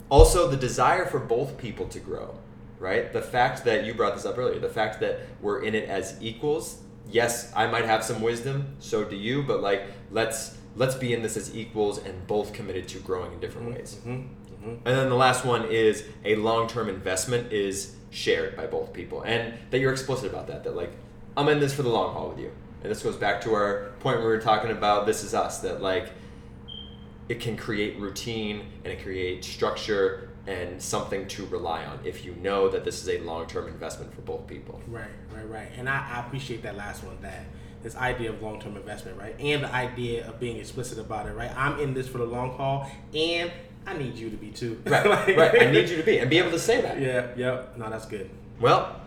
Also, 0.07 0.47
the 0.47 0.55
desire 0.55 1.05
for 1.05 1.19
both 1.19 1.57
people 1.57 1.85
to 1.89 1.99
grow, 1.99 2.33
right? 2.79 3.11
The 3.11 3.21
fact 3.21 3.65
that 3.65 3.83
you 3.83 3.93
brought 3.93 4.15
this 4.15 4.25
up 4.25 4.38
earlier, 4.38 4.57
the 4.57 4.69
fact 4.69 5.01
that 5.01 5.19
we're 5.41 5.63
in 5.63 5.75
it 5.75 5.89
as 5.89 6.17
equals, 6.21 6.77
yes, 7.11 7.51
I 7.53 7.67
might 7.67 7.83
have 7.83 8.05
some 8.05 8.21
wisdom, 8.21 8.77
so 8.79 9.03
do 9.03 9.17
you, 9.17 9.43
but 9.43 9.59
like 9.61 9.81
let's 10.11 10.57
let's 10.77 10.95
be 10.95 11.13
in 11.13 11.21
this 11.23 11.35
as 11.35 11.53
equals 11.53 11.97
and 11.97 12.25
both 12.25 12.53
committed 12.53 12.88
to 12.88 12.99
growing 12.99 13.33
in 13.33 13.41
different 13.41 13.75
ways. 13.75 13.97
Mm-hmm. 13.99 14.11
Mm-hmm. 14.11 14.88
And 14.88 14.97
then 14.97 15.09
the 15.09 15.15
last 15.15 15.43
one 15.43 15.65
is 15.65 16.05
a 16.23 16.35
long-term 16.35 16.88
investment 16.88 17.51
is 17.51 17.95
shared 18.11 18.55
by 18.55 18.65
both 18.65 18.93
people, 18.93 19.23
and 19.23 19.55
that 19.71 19.79
you're 19.79 19.91
explicit 19.91 20.31
about 20.31 20.47
that. 20.47 20.63
That 20.63 20.77
like 20.77 20.93
I'm 21.38 21.48
in 21.50 21.60
this 21.60 21.74
for 21.74 21.82
the 21.84 21.89
long 21.89 22.13
haul 22.13 22.30
with 22.30 22.39
you, 22.39 22.52
and 22.82 22.91
this 22.91 23.04
goes 23.04 23.15
back 23.17 23.41
to 23.41 23.54
our 23.54 23.91
point 24.00 24.17
where 24.19 24.28
we 24.28 24.34
were 24.36 24.41
talking 24.41 24.71
about 24.71 25.06
this 25.06 25.24
is 25.24 25.34
us. 25.34 25.60
That 25.60 25.82
like 25.82 26.12
it 27.30 27.39
can 27.39 27.58
create 27.58 28.00
routine 28.00 28.65
and 28.84 28.93
it 28.93 29.02
creates 29.02 29.48
structure 29.48 30.30
and 30.48 30.80
something 30.80 31.28
to 31.28 31.45
rely 31.48 31.84
on 31.84 32.00
if 32.06 32.24
you 32.24 32.36
know 32.36 32.69
that 32.69 32.86
this 32.86 33.02
is 33.02 33.10
a 33.10 33.17
long-term 33.21 33.67
investment 33.67 34.13
for 34.13 34.21
both 34.21 34.45
people. 34.45 34.80
Right, 34.88 35.08
right, 35.34 35.50
right. 35.50 35.71
And 35.76 35.89
I, 35.89 36.08
I 36.17 36.19
appreciate 36.28 36.62
that 36.62 36.78
last 36.78 37.04
one, 37.04 37.17
that 37.21 37.45
this 37.82 37.95
idea 37.95 38.30
of 38.30 38.41
long 38.43 38.62
term 38.62 38.78
investment, 38.78 39.17
right? 39.17 39.36
And 39.39 39.63
the 39.63 39.74
idea 39.74 40.28
of 40.28 40.39
being 40.39 40.58
explicit 40.58 41.00
about 41.00 41.26
it, 41.26 41.32
right? 41.32 41.52
I'm 41.58 41.80
in 41.80 41.95
this 41.95 42.08
for 42.08 42.19
the 42.19 42.26
long 42.26 42.52
haul 42.56 42.89
and 43.15 43.52
I 43.88 43.98
need 43.98 44.15
you 44.15 44.30
to 44.30 44.38
be 44.38 44.52
too. 44.52 44.80
Right, 44.86 45.06
Like- 45.28 45.36
right. 45.36 45.62
I 45.63 45.71
need 45.71 45.89
you 45.89 45.98
to 45.98 46.04
be 46.04 46.19
and 46.19 46.30
be 46.30 46.38
able 46.38 46.52
to 46.52 46.60
say 46.60 46.80
that. 46.82 47.00
Yeah, 47.02 47.28
yep. 47.36 47.76
No, 47.78 47.89
that's 47.89 48.06
good. 48.06 48.30
Well, 48.60 49.02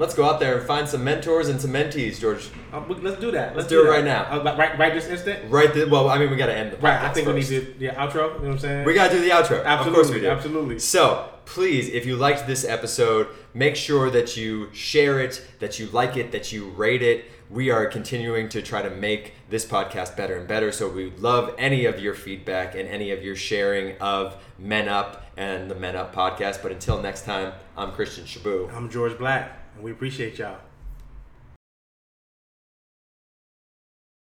let's 0.00 0.14
go 0.14 0.24
out 0.24 0.40
there 0.40 0.56
and 0.58 0.66
find 0.66 0.88
some 0.88 1.04
mentors 1.04 1.48
and 1.48 1.60
some 1.60 1.70
mentees, 1.72 2.18
George. 2.18 2.48
We- 2.88 2.94
let's 2.96 3.20
do 3.20 3.30
that. 3.32 3.54
Let's, 3.54 3.68
do 3.68 3.80
it 3.82 3.84
that. 3.84 3.90
right 3.90 4.04
now. 4.04 4.22
Uh, 4.30 4.56
right, 4.56 4.78
right 4.78 4.94
this 4.94 5.06
instant. 5.06 5.50
Right. 5.50 5.72
The, 5.72 5.84
well, 5.84 6.08
I 6.08 6.18
mean, 6.18 6.30
we 6.30 6.36
got 6.36 6.46
to 6.46 6.56
end 6.56 6.72
the 6.72 6.76
Right. 6.78 6.98
I 7.00 7.12
think 7.12 7.26
we 7.28 7.34
need 7.34 7.40
first. 7.46 7.50
to. 7.50 7.74
Yeah, 7.78 7.94
outro. 7.94 8.14
You 8.14 8.20
know 8.20 8.28
what 8.38 8.44
I'm 8.52 8.58
saying? 8.58 8.86
We 8.86 8.94
got 8.94 9.10
to 9.10 9.16
do 9.18 9.22
the 9.22 9.30
outro. 9.30 9.62
absolutely, 9.64 9.88
Of 9.88 9.94
course 9.94 10.10
we 10.10 10.20
do. 10.20 10.28
absolutely. 10.30 10.78
So, 10.78 11.28
please, 11.44 11.88
if 11.90 12.06
you 12.06 12.16
liked 12.16 12.46
this 12.46 12.64
episode, 12.64 13.28
make 13.54 13.76
sure 13.76 14.10
that 14.10 14.36
you 14.38 14.72
share 14.72 15.20
it, 15.20 15.46
that 15.58 15.78
you 15.78 15.86
like 15.88 16.16
it, 16.16 16.32
that 16.32 16.50
you 16.50 16.70
rate 16.70 17.02
it. 17.02 17.26
We 17.50 17.70
are 17.70 17.84
continuing 17.86 18.48
to 18.50 18.62
try 18.62 18.80
to 18.80 18.90
make 18.90 19.34
this 19.50 19.66
podcast 19.66 20.16
better 20.16 20.36
and 20.38 20.46
better. 20.48 20.72
So, 20.72 20.88
we 20.88 21.10
love 21.18 21.54
any 21.58 21.84
of 21.84 22.00
your 22.00 22.14
feedback 22.14 22.74
and 22.74 22.88
any 22.88 23.10
of 23.10 23.22
your 23.22 23.36
sharing 23.36 23.98
of 23.98 24.36
Men 24.58 24.88
Up 24.88 25.26
and 25.36 25.70
the 25.70 25.74
Men 25.74 25.94
Up 25.96 26.14
podcast. 26.14 26.62
But 26.62 26.72
until 26.72 27.02
next 27.02 27.24
time, 27.24 27.52
I'm 27.76 27.92
Christian 27.92 28.24
Shabu. 28.24 28.72
I'm 28.74 28.88
George 28.88 29.18
Black, 29.18 29.59
and 29.80 29.84
we 29.86 29.92
appreciate 29.92 30.36
y'all. 30.38 30.69